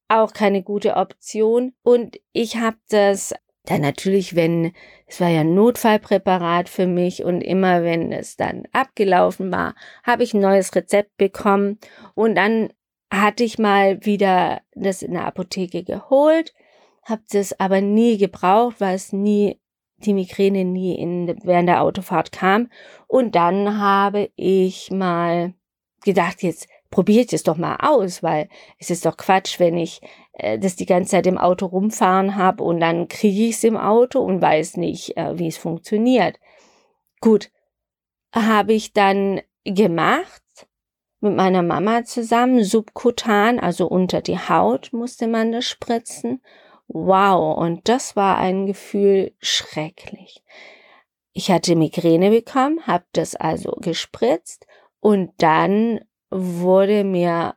Auch 0.09 0.33
keine 0.33 0.63
gute 0.63 0.97
Option. 0.97 1.73
Und 1.83 2.21
ich 2.33 2.57
habe 2.57 2.77
das 2.89 3.35
dann 3.65 3.81
natürlich, 3.81 4.35
wenn, 4.35 4.73
es 5.07 5.21
war 5.21 5.29
ja 5.29 5.41
ein 5.41 5.55
Notfallpräparat 5.55 6.69
für 6.69 6.87
mich 6.87 7.25
und 7.25 7.43
immer 7.43 7.83
wenn 7.83 8.13
es 8.13 8.37
dann 8.37 8.65
abgelaufen 8.73 9.53
war, 9.53 9.75
habe 10.03 10.25
ich 10.25 10.35
ein 10.35 10.41
neues 10.41 10.75
Rezept 10.75 11.17
bekommen 11.17 11.79
und 12.15 12.35
dann 12.35 12.73
hatte 13.13 13.45
ich 13.45 13.59
mal 13.59 14.05
wieder 14.05 14.63
das 14.75 15.03
in 15.03 15.13
der 15.13 15.27
Apotheke 15.27 15.85
geholt, 15.85 16.55
habe 17.05 17.23
das 17.31 17.59
aber 17.61 17.81
nie 17.81 18.17
gebraucht, 18.17 18.77
weil 18.81 18.95
es 18.95 19.13
nie 19.13 19.61
die 19.99 20.15
Migräne 20.15 20.65
nie 20.65 20.97
in, 20.97 21.29
während 21.45 21.69
der 21.69 21.83
Autofahrt 21.83 22.33
kam. 22.33 22.71
Und 23.07 23.35
dann 23.35 23.79
habe 23.79 24.31
ich 24.35 24.91
mal 24.91 25.55
gedacht, 26.05 26.43
jetzt 26.43 26.69
probiere 26.91 27.25
ich 27.25 27.33
es 27.33 27.43
doch 27.43 27.57
mal 27.57 27.77
aus, 27.77 28.23
weil 28.23 28.49
es 28.79 28.91
ist 28.91 29.05
doch 29.07 29.17
Quatsch, 29.17 29.61
wenn 29.61 29.77
ich 29.77 30.01
äh, 30.33 30.59
das 30.59 30.77
die 30.77 30.87
ganze 30.87 31.13
Zeit 31.13 31.27
im 31.27 31.39
Auto 31.39 31.67
rumfahren 31.67 32.37
habe 32.37 32.65
und 32.65 32.81
dann 32.81 33.09
kriege 33.09 33.45
ich 33.45 33.57
es 33.57 33.65
im 33.65 33.77
Auto 33.77 34.21
und 34.21 34.41
weiß 34.43 34.79
nicht, 34.79 35.17
äh, 35.17 35.39
wie 35.39 35.49
es 35.49 35.59
funktioniert. 35.59 36.41
Gut, 37.21 37.51
habe 38.35 38.73
ich 38.73 38.93
dann 38.93 39.41
gemacht 39.65 40.42
mit 41.23 41.37
meiner 41.37 41.63
Mama 41.63 42.05
zusammen, 42.05 42.65
subkutan, 42.65 43.61
also 43.61 43.87
unter 43.87 44.21
die 44.21 44.39
Haut 44.39 44.93
musste 44.93 45.29
man 45.29 45.53
das 45.53 45.65
spritzen. 45.65 46.43
Wow, 46.89 47.57
und 47.57 47.89
das 47.89 48.17
war 48.17 48.39
ein 48.39 48.67
Gefühl 48.67 49.33
schrecklich. 49.41 50.43
Ich 51.33 51.51
hatte 51.51 51.77
Migräne 51.77 52.31
bekommen, 52.31 52.87
habe 52.87 53.05
das 53.13 53.37
also 53.37 53.73
gespritzt 53.81 54.67
und 55.01 55.33
dann 55.39 56.01
wurde 56.31 57.05
mir 57.05 57.55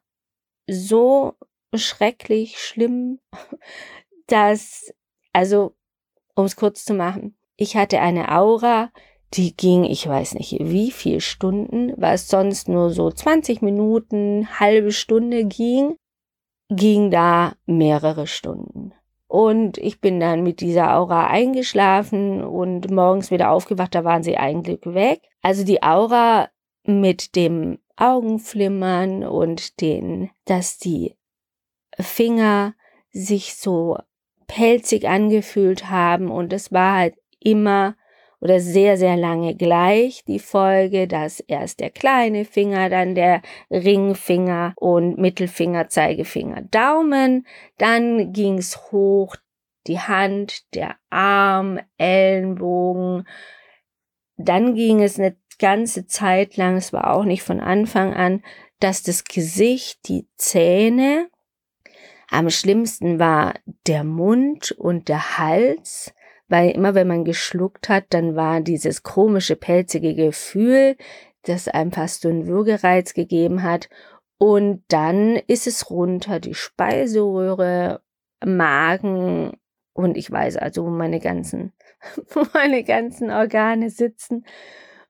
so 0.68 1.34
schrecklich 1.74 2.60
schlimm, 2.60 3.20
dass, 4.28 4.94
also, 5.34 5.76
um 6.36 6.46
es 6.46 6.56
kurz 6.56 6.86
zu 6.86 6.94
machen, 6.94 7.38
ich 7.58 7.76
hatte 7.76 8.00
eine 8.00 8.32
Aura, 8.32 8.92
die 9.34 9.56
ging, 9.56 9.84
ich 9.84 10.08
weiß 10.08 10.36
nicht 10.36 10.58
wie 10.62 10.92
viel 10.92 11.20
Stunden, 11.20 11.94
was 11.98 12.30
sonst 12.30 12.70
nur 12.70 12.92
so 12.92 13.12
20 13.12 13.62
Minuten, 13.62 14.48
halbe 14.60 14.92
Stunde 14.92 15.46
ging, 15.46 15.98
ging 16.70 17.12
da 17.12 17.54
mehrere 17.66 18.28
Stunden. 18.28 18.94
Und 19.28 19.78
ich 19.78 20.00
bin 20.00 20.20
dann 20.20 20.44
mit 20.44 20.62
dieser 20.62 20.96
Aura 20.96 21.28
eingeschlafen 21.28 22.44
und 22.44 22.90
morgens 22.92 23.32
wieder 23.32 23.52
aufgewacht, 23.52 23.96
da 23.96 24.04
waren 24.04 24.24
sie 24.24 24.38
eigentlich 24.38 24.82
weg. 24.86 25.22
Also 25.42 25.64
die 25.66 25.84
Aura 25.84 26.50
mit 26.84 27.36
dem 27.36 27.80
Augenflimmern 27.98 29.24
und 29.26 29.82
den, 29.82 30.30
dass 30.46 30.78
die 30.78 31.16
Finger 32.00 32.76
sich 33.12 33.56
so 33.56 33.98
pelzig 34.48 35.08
angefühlt 35.08 35.90
haben 35.90 36.30
und 36.30 36.54
es 36.54 36.72
war 36.72 36.98
halt 36.98 37.16
immer 37.40 37.96
oder 38.46 38.60
sehr, 38.60 38.96
sehr 38.96 39.18
lange 39.18 39.56
gleich 39.56 40.24
die 40.24 40.38
Folge, 40.38 41.08
dass 41.08 41.40
erst 41.40 41.80
der 41.80 41.90
kleine 41.90 42.46
Finger, 42.46 42.92
dann 42.92 43.16
der 43.16 43.42
Ringfinger 43.72 44.76
und 44.76 45.18
Mittelfinger, 45.18 45.90
Zeigefinger, 45.90 46.62
Daumen, 46.70 47.48
dann 47.80 48.34
ging's 48.34 48.92
hoch, 48.92 49.36
die 49.88 49.98
Hand, 49.98 50.76
der 50.76 50.96
Arm, 51.10 51.80
Ellenbogen, 51.98 53.28
dann 54.38 54.76
ging 54.76 55.02
es 55.02 55.18
eine 55.18 55.36
ganze 55.58 56.06
Zeit 56.06 56.56
lang, 56.56 56.78
es 56.78 56.94
war 56.94 57.16
auch 57.16 57.26
nicht 57.26 57.42
von 57.42 57.60
Anfang 57.60 58.14
an, 58.14 58.44
dass 58.80 59.02
das 59.02 59.24
Gesicht, 59.24 60.08
die 60.08 60.28
Zähne, 60.36 61.30
am 62.30 62.52
schlimmsten 62.52 63.18
war 63.18 63.56
der 63.88 64.04
Mund 64.04 64.72
und 64.72 65.10
der 65.10 65.40
Hals, 65.40 66.14
weil 66.48 66.72
immer 66.72 66.96
wenn 66.96 67.08
man 67.08 67.26
geschluckt 67.26 67.90
hat, 67.90 68.06
dann 68.10 68.36
war 68.36 68.62
dieses 68.62 69.04
komische, 69.04 69.56
pelzige 69.56 70.14
Gefühl, 70.16 70.96
das 71.44 71.68
einem 71.68 71.92
fast 71.92 72.22
so 72.22 72.30
einen 72.30 72.48
Würgereiz 72.48 73.14
gegeben 73.14 73.64
hat. 73.64 73.90
Und 74.38 74.84
dann 74.90 75.38
ist 75.48 75.68
es 75.68 75.90
runter, 75.90 76.40
die 76.40 76.54
Speiseröhre, 76.54 78.02
Magen 78.44 79.54
und 79.94 80.18
ich 80.18 80.30
weiß 80.30 80.58
also, 80.58 80.86
wo 80.86 80.90
meine 80.90 81.20
ganzen, 81.20 81.74
wo 82.30 82.46
meine 82.54 82.84
ganzen 82.84 83.32
Organe 83.32 83.90
sitzen. 83.90 84.46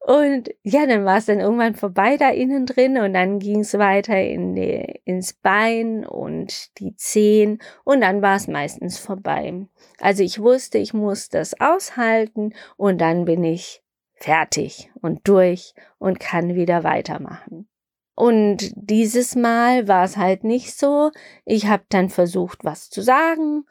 Und 0.06 0.52
ja, 0.62 0.86
dann 0.86 1.04
war 1.04 1.18
es 1.18 1.26
dann 1.26 1.40
irgendwann 1.40 1.74
vorbei 1.74 2.16
da 2.18 2.30
innen 2.30 2.68
drin 2.68 3.00
und 3.00 3.14
dann 3.14 3.40
ging 3.40 3.62
es 3.62 3.74
weiter 3.76 4.22
in 4.22 4.54
die, 4.54 5.02
ins 5.04 5.34
Bein 5.34 6.06
und 6.06 6.78
die 6.78 6.96
Zehen 6.96 7.58
und 7.86 8.02
dann 8.02 8.22
war 8.22 8.36
es 8.36 8.48
meistens 8.48 9.00
vorbei. 9.00 9.66
Also 10.00 10.22
ich 10.22 10.40
wusste, 10.40 10.78
ich 10.78 10.94
muss 10.94 11.30
das 11.30 11.60
aushalten 11.60 12.54
und 12.78 13.02
dann 13.02 13.26
bin 13.26 13.44
ich 13.44 13.82
fertig 14.14 14.92
und 15.02 15.28
durch 15.28 15.74
und 15.98 16.20
kann 16.20 16.54
wieder 16.54 16.84
weitermachen. 16.84 17.68
Und 18.14 18.74
dieses 18.76 19.36
Mal 19.36 19.88
war 19.88 20.04
es 20.04 20.18
halt 20.18 20.44
nicht 20.44 20.78
so. 20.78 21.10
Ich 21.46 21.66
habe 21.66 21.84
dann 21.90 22.10
versucht, 22.10 22.64
was 22.64 22.92
zu 22.92 23.02
sagen 23.02 23.66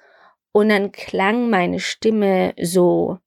und 0.51 0.71
dann 0.71 0.91
klang 0.91 1.49
meine 1.49 1.79
Stimme 1.79 2.55
so 2.61 3.21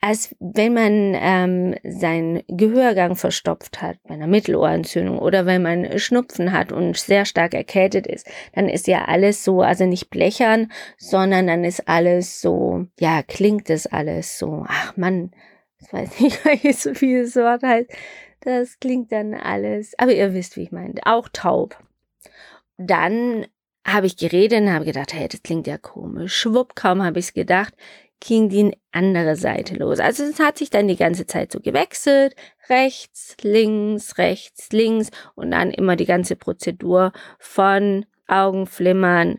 als 0.00 0.34
wenn 0.40 0.72
man 0.72 1.14
ähm, 1.14 1.74
seinen 1.84 2.42
Gehörgang 2.48 3.16
verstopft 3.16 3.82
hat 3.82 3.98
bei 4.04 4.14
einer 4.14 4.26
Mittelohrentzündung 4.26 5.18
oder 5.18 5.44
wenn 5.44 5.62
man 5.62 5.98
Schnupfen 5.98 6.52
hat 6.52 6.72
und 6.72 6.96
sehr 6.96 7.26
stark 7.26 7.52
erkältet 7.52 8.06
ist, 8.06 8.26
dann 8.54 8.68
ist 8.68 8.86
ja 8.86 9.04
alles 9.04 9.44
so, 9.44 9.60
also 9.60 9.84
nicht 9.84 10.08
blechern, 10.08 10.72
sondern 10.96 11.46
dann 11.46 11.64
ist 11.64 11.86
alles 11.86 12.40
so, 12.40 12.86
ja, 12.98 13.22
klingt 13.22 13.68
das 13.68 13.86
alles 13.86 14.38
so, 14.38 14.64
ach 14.66 14.96
Mann, 14.96 15.32
ich 15.78 15.92
weiß 15.92 16.20
nicht, 16.20 16.44
welches 16.46 16.82
so 16.82 16.94
vieles 16.94 17.36
Wort 17.36 17.62
heißt, 17.62 17.90
das 18.40 18.80
klingt 18.80 19.12
dann 19.12 19.34
alles, 19.34 19.92
aber 19.98 20.12
ihr 20.12 20.32
wisst, 20.32 20.56
wie 20.56 20.62
ich 20.62 20.72
meine, 20.72 20.94
auch 21.04 21.28
taub. 21.30 21.78
Dann 22.78 23.46
habe 23.86 24.06
ich 24.06 24.16
geredet 24.16 24.60
und 24.60 24.72
habe 24.72 24.86
gedacht, 24.86 25.12
hey, 25.12 25.28
das 25.28 25.42
klingt 25.42 25.66
ja 25.66 25.76
komisch. 25.76 26.34
Schwupp, 26.34 26.74
kaum 26.74 27.02
habe 27.02 27.18
ich 27.18 27.26
es 27.26 27.34
gedacht, 27.34 27.74
ging 28.20 28.48
die 28.48 28.76
andere 28.92 29.36
Seite 29.36 29.74
los. 29.74 29.98
Also 29.98 30.24
es 30.24 30.38
hat 30.38 30.58
sich 30.58 30.70
dann 30.70 30.88
die 30.88 30.96
ganze 30.96 31.26
Zeit 31.26 31.50
so 31.50 31.60
gewechselt, 31.60 32.34
rechts, 32.68 33.36
links, 33.42 34.18
rechts, 34.18 34.70
links 34.72 35.10
und 35.34 35.50
dann 35.50 35.70
immer 35.70 35.96
die 35.96 36.06
ganze 36.06 36.36
Prozedur 36.36 37.12
von 37.38 38.06
Augenflimmern 38.26 39.38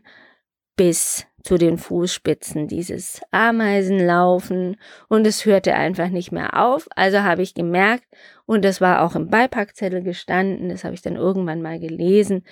bis 0.76 1.26
zu 1.44 1.58
den 1.58 1.78
Fußspitzen, 1.78 2.68
dieses 2.68 3.22
Ameisenlaufen 3.32 4.78
und 5.10 5.26
es 5.26 5.46
hörte 5.46 5.74
einfach 5.76 6.10
nicht 6.10 6.32
mehr 6.32 6.60
auf. 6.60 6.88
Also 6.96 7.22
habe 7.22 7.42
ich 7.42 7.54
gemerkt 7.54 8.06
und 8.46 8.64
das 8.64 8.82
war 8.82 9.04
auch 9.04 9.16
im 9.16 9.30
Beipackzettel 9.30 10.04
gestanden, 10.04 10.70
das 10.70 10.84
habe 10.84 10.94
ich 10.94 11.02
dann 11.02 11.16
irgendwann 11.16 11.62
mal 11.62 11.80
gelesen, 11.80 12.46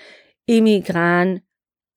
Immigran 0.46 1.42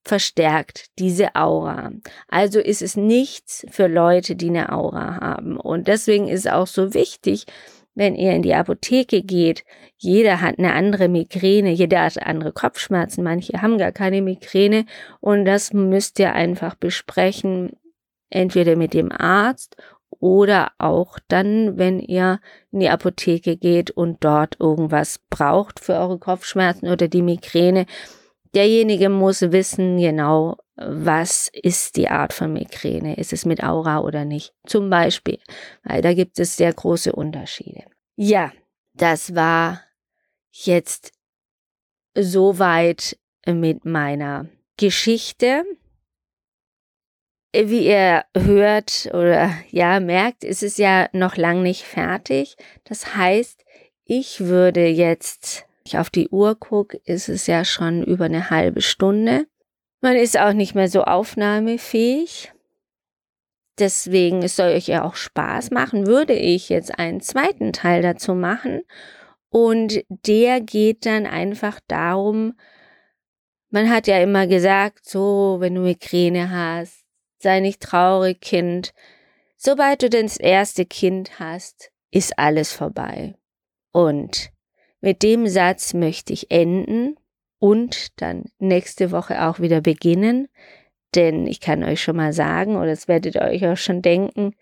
verstärkt 0.04 0.86
diese 0.98 1.34
Aura. 1.34 1.92
Also 2.28 2.60
ist 2.60 2.82
es 2.82 2.96
nichts 2.96 3.64
für 3.70 3.86
Leute, 3.86 4.36
die 4.36 4.48
eine 4.48 4.72
Aura 4.72 5.20
haben. 5.20 5.56
Und 5.56 5.88
deswegen 5.88 6.28
ist 6.28 6.46
es 6.46 6.52
auch 6.52 6.66
so 6.66 6.94
wichtig, 6.94 7.46
wenn 7.94 8.14
ihr 8.14 8.32
in 8.32 8.42
die 8.42 8.54
Apotheke 8.54 9.22
geht, 9.22 9.64
jeder 9.98 10.40
hat 10.40 10.58
eine 10.58 10.72
andere 10.72 11.08
Migräne, 11.08 11.70
jeder 11.70 12.02
hat 12.02 12.22
andere 12.22 12.52
Kopfschmerzen, 12.52 13.22
manche 13.22 13.60
haben 13.60 13.78
gar 13.78 13.92
keine 13.92 14.22
Migräne 14.22 14.86
und 15.20 15.44
das 15.44 15.72
müsst 15.72 16.18
ihr 16.18 16.32
einfach 16.32 16.74
besprechen, 16.74 17.72
entweder 18.30 18.76
mit 18.76 18.94
dem 18.94 19.12
Arzt 19.12 19.76
oder 20.08 20.72
auch 20.78 21.18
dann, 21.28 21.78
wenn 21.78 22.00
ihr 22.00 22.40
in 22.70 22.80
die 22.80 22.88
Apotheke 22.88 23.56
geht 23.56 23.90
und 23.90 24.24
dort 24.24 24.58
irgendwas 24.58 25.20
braucht 25.30 25.80
für 25.80 25.94
eure 25.94 26.18
Kopfschmerzen 26.18 26.88
oder 26.88 27.08
die 27.08 27.22
Migräne, 27.22 27.86
derjenige 28.54 29.08
muss 29.08 29.40
wissen 29.42 29.98
genau, 29.98 30.56
was 30.76 31.50
ist 31.52 31.96
die 31.96 32.08
Art 32.08 32.32
von 32.32 32.52
Migräne? 32.52 33.16
Ist 33.16 33.32
es 33.32 33.44
mit 33.44 33.62
Aura 33.62 34.00
oder 34.00 34.24
nicht? 34.24 34.54
Zum 34.66 34.90
Beispiel, 34.90 35.38
weil 35.84 36.02
da 36.02 36.14
gibt 36.14 36.38
es 36.38 36.56
sehr 36.56 36.72
große 36.72 37.12
Unterschiede. 37.12 37.84
Ja, 38.16 38.52
das 38.94 39.34
war 39.34 39.82
jetzt 40.50 41.12
soweit 42.14 43.18
mit 43.46 43.84
meiner 43.84 44.48
Geschichte. 44.76 45.64
Wie 47.54 47.86
ihr 47.86 48.24
hört 48.34 49.10
oder 49.12 49.52
ja 49.70 50.00
merkt, 50.00 50.42
ist 50.42 50.62
es 50.62 50.78
ja 50.78 51.08
noch 51.12 51.36
lang 51.36 51.62
nicht 51.62 51.82
fertig. 51.82 52.56
Das 52.84 53.14
heißt, 53.14 53.62
ich 54.04 54.40
würde 54.40 54.86
jetzt 54.86 55.66
ich 55.84 55.98
auf 55.98 56.10
die 56.10 56.28
Uhr 56.28 56.54
gucke, 56.54 57.00
ist 57.04 57.28
es 57.28 57.46
ja 57.46 57.64
schon 57.64 58.02
über 58.02 58.26
eine 58.26 58.50
halbe 58.50 58.82
Stunde. 58.82 59.46
Man 60.00 60.16
ist 60.16 60.38
auch 60.38 60.52
nicht 60.52 60.74
mehr 60.74 60.88
so 60.88 61.04
aufnahmefähig. 61.04 62.52
Deswegen, 63.78 64.42
es 64.42 64.56
soll 64.56 64.72
euch 64.72 64.86
ja 64.86 65.04
auch 65.04 65.14
Spaß 65.14 65.70
machen, 65.70 66.06
würde 66.06 66.34
ich 66.34 66.68
jetzt 66.68 66.98
einen 66.98 67.20
zweiten 67.20 67.72
Teil 67.72 68.02
dazu 68.02 68.34
machen. 68.34 68.82
Und 69.48 70.04
der 70.08 70.60
geht 70.60 71.06
dann 71.06 71.26
einfach 71.26 71.80
darum, 71.86 72.54
man 73.70 73.88
hat 73.90 74.06
ja 74.06 74.18
immer 74.20 74.46
gesagt, 74.46 75.08
so, 75.08 75.56
wenn 75.60 75.74
du 75.74 75.80
Migräne 75.80 76.50
hast, 76.50 77.04
sei 77.38 77.60
nicht 77.60 77.80
traurig, 77.80 78.40
Kind. 78.40 78.92
Sobald 79.56 80.02
du 80.02 80.10
das 80.10 80.36
erste 80.36 80.84
Kind 80.84 81.38
hast, 81.38 81.90
ist 82.10 82.38
alles 82.38 82.72
vorbei. 82.72 83.34
Und 83.90 84.51
mit 85.02 85.22
dem 85.22 85.46
Satz 85.46 85.92
möchte 85.92 86.32
ich 86.32 86.50
enden 86.50 87.16
und 87.58 88.20
dann 88.22 88.44
nächste 88.58 89.10
Woche 89.10 89.46
auch 89.46 89.60
wieder 89.60 89.80
beginnen, 89.80 90.48
denn 91.14 91.46
ich 91.46 91.60
kann 91.60 91.84
euch 91.84 92.02
schon 92.02 92.16
mal 92.16 92.32
sagen, 92.32 92.76
oder 92.76 92.86
das 92.86 93.08
werdet 93.08 93.34
ihr 93.34 93.42
euch 93.42 93.66
auch 93.66 93.76
schon 93.76 94.00
denken, 94.00 94.54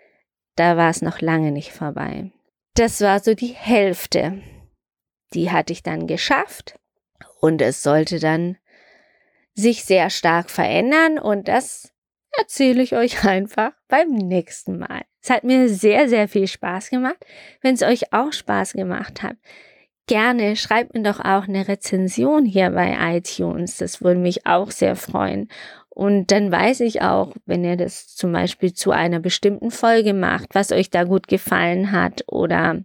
da 0.57 0.76
war 0.76 0.90
es 0.90 1.03
noch 1.03 1.20
lange 1.20 1.53
nicht 1.53 1.72
vorbei. 1.72 2.33
Das 2.74 3.00
war 3.00 3.20
so 3.20 3.35
die 3.35 3.55
Hälfte. 3.55 4.42
Die 5.35 5.50
hatte 5.50 5.72
ich 5.72 5.83
dann 5.83 6.07
geschafft 6.07 6.79
und 7.40 7.62
es 7.62 7.83
sollte 7.83 8.18
dann 8.18 8.57
sich 9.55 9.85
sehr 9.85 10.11
stark 10.11 10.50
verändern 10.50 11.18
und 11.18 11.48
das 11.48 11.92
erzähle 12.38 12.83
ich 12.83 12.96
euch 12.96 13.24
einfach 13.29 13.72
beim 13.88 14.09
nächsten 14.09 14.79
Mal. 14.79 15.03
Es 15.22 15.29
hat 15.29 15.44
mir 15.44 15.68
sehr, 15.68 16.09
sehr 16.09 16.29
viel 16.29 16.46
Spaß 16.46 16.88
gemacht. 16.88 17.24
Wenn 17.61 17.74
es 17.74 17.83
euch 17.83 18.12
auch 18.12 18.33
Spaß 18.33 18.72
gemacht 18.72 19.22
hat, 19.22 19.37
gerne 20.11 20.57
schreibt 20.57 20.92
mir 20.92 21.05
doch 21.05 21.20
auch 21.20 21.46
eine 21.46 21.68
Rezension 21.68 22.44
hier 22.44 22.70
bei 22.70 23.16
iTunes. 23.16 23.77
Das 23.77 24.03
würde 24.03 24.18
mich 24.18 24.44
auch 24.44 24.73
sehr 24.73 24.96
freuen. 24.96 25.49
Und 25.88 26.33
dann 26.33 26.51
weiß 26.51 26.81
ich 26.81 27.01
auch, 27.01 27.33
wenn 27.46 27.62
ihr 27.62 27.77
das 27.77 28.09
zum 28.09 28.33
Beispiel 28.33 28.75
zu 28.75 28.90
einer 28.90 29.20
bestimmten 29.20 29.70
Folge 29.70 30.12
macht, 30.12 30.57
was 30.57 30.73
euch 30.73 30.90
da 30.90 31.05
gut 31.05 31.29
gefallen 31.29 31.92
hat 31.92 32.25
oder 32.27 32.83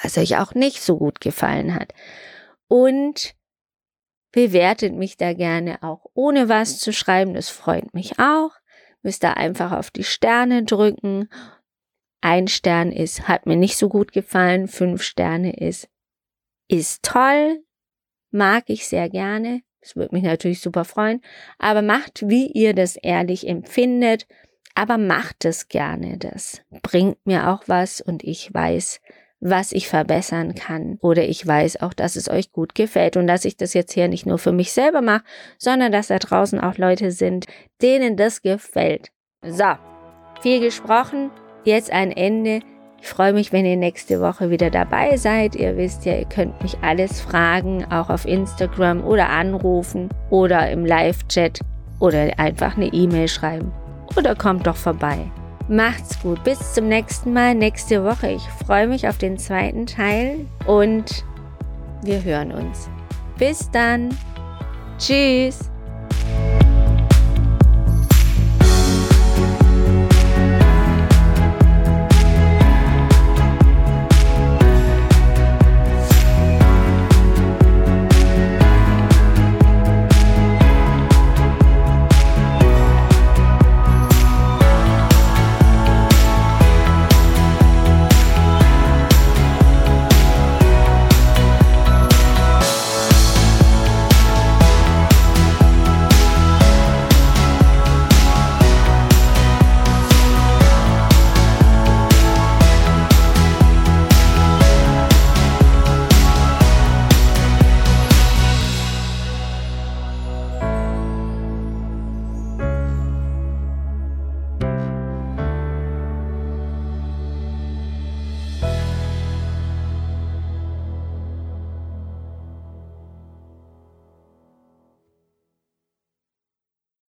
was 0.00 0.16
euch 0.18 0.38
auch 0.38 0.54
nicht 0.54 0.80
so 0.80 0.98
gut 0.98 1.20
gefallen 1.20 1.74
hat. 1.74 1.94
Und 2.68 3.34
bewertet 4.30 4.94
mich 4.94 5.16
da 5.16 5.32
gerne 5.32 5.82
auch 5.82 6.06
ohne 6.14 6.48
was 6.48 6.78
zu 6.78 6.92
schreiben. 6.92 7.34
Das 7.34 7.48
freut 7.48 7.92
mich 7.92 8.20
auch. 8.20 8.52
Müsst 9.02 9.24
da 9.24 9.32
einfach 9.32 9.72
auf 9.72 9.90
die 9.90 10.04
Sterne 10.04 10.62
drücken. 10.62 11.28
Ein 12.20 12.46
Stern 12.46 12.92
ist, 12.92 13.26
hat 13.26 13.46
mir 13.46 13.56
nicht 13.56 13.76
so 13.76 13.88
gut 13.88 14.12
gefallen. 14.12 14.68
Fünf 14.68 15.02
Sterne 15.02 15.56
ist, 15.56 15.88
ist 16.68 17.02
toll, 17.02 17.62
mag 18.30 18.64
ich 18.68 18.86
sehr 18.86 19.08
gerne. 19.08 19.62
Das 19.80 19.96
würde 19.96 20.14
mich 20.14 20.24
natürlich 20.24 20.60
super 20.60 20.84
freuen. 20.84 21.22
Aber 21.58 21.82
macht, 21.82 22.28
wie 22.28 22.46
ihr 22.46 22.74
das 22.74 22.96
ehrlich 22.96 23.46
empfindet. 23.46 24.26
Aber 24.74 24.98
macht 24.98 25.44
es 25.44 25.68
gerne, 25.68 26.18
das 26.18 26.62
bringt 26.82 27.26
mir 27.26 27.48
auch 27.48 27.64
was 27.66 28.00
und 28.00 28.22
ich 28.22 28.54
weiß, 28.54 29.00
was 29.40 29.72
ich 29.72 29.88
verbessern 29.88 30.54
kann. 30.54 30.98
Oder 31.00 31.24
ich 31.24 31.44
weiß 31.44 31.82
auch, 31.82 31.94
dass 31.94 32.14
es 32.14 32.28
euch 32.28 32.52
gut 32.52 32.74
gefällt 32.76 33.16
und 33.16 33.26
dass 33.26 33.44
ich 33.44 33.56
das 33.56 33.74
jetzt 33.74 33.92
hier 33.92 34.06
nicht 34.06 34.26
nur 34.26 34.38
für 34.38 34.52
mich 34.52 34.72
selber 34.72 35.00
mache, 35.00 35.24
sondern 35.58 35.90
dass 35.90 36.08
da 36.08 36.18
draußen 36.18 36.60
auch 36.60 36.76
Leute 36.76 37.10
sind, 37.10 37.46
denen 37.82 38.16
das 38.16 38.42
gefällt. 38.42 39.10
So, 39.42 39.74
viel 40.42 40.60
gesprochen, 40.60 41.30
jetzt 41.64 41.90
ein 41.90 42.12
Ende. 42.12 42.60
Ich 43.00 43.08
freue 43.08 43.32
mich, 43.32 43.52
wenn 43.52 43.64
ihr 43.64 43.76
nächste 43.76 44.20
Woche 44.20 44.50
wieder 44.50 44.70
dabei 44.70 45.16
seid. 45.16 45.54
Ihr 45.54 45.76
wisst 45.76 46.04
ja, 46.04 46.16
ihr 46.16 46.24
könnt 46.24 46.60
mich 46.62 46.76
alles 46.82 47.20
fragen, 47.20 47.84
auch 47.90 48.10
auf 48.10 48.26
Instagram 48.26 49.04
oder 49.04 49.28
anrufen 49.28 50.08
oder 50.30 50.70
im 50.70 50.84
Live-Chat 50.84 51.60
oder 52.00 52.38
einfach 52.38 52.76
eine 52.76 52.86
E-Mail 52.86 53.28
schreiben. 53.28 53.72
Oder 54.16 54.34
kommt 54.34 54.66
doch 54.66 54.76
vorbei. 54.76 55.18
Macht's 55.68 56.20
gut. 56.20 56.42
Bis 56.44 56.74
zum 56.74 56.88
nächsten 56.88 57.32
Mal, 57.32 57.54
nächste 57.54 58.02
Woche. 58.04 58.30
Ich 58.30 58.42
freue 58.66 58.88
mich 58.88 59.06
auf 59.06 59.18
den 59.18 59.38
zweiten 59.38 59.86
Teil 59.86 60.46
und 60.66 61.24
wir 62.02 62.22
hören 62.24 62.52
uns. 62.52 62.88
Bis 63.38 63.70
dann. 63.70 64.08
Tschüss. 64.98 65.70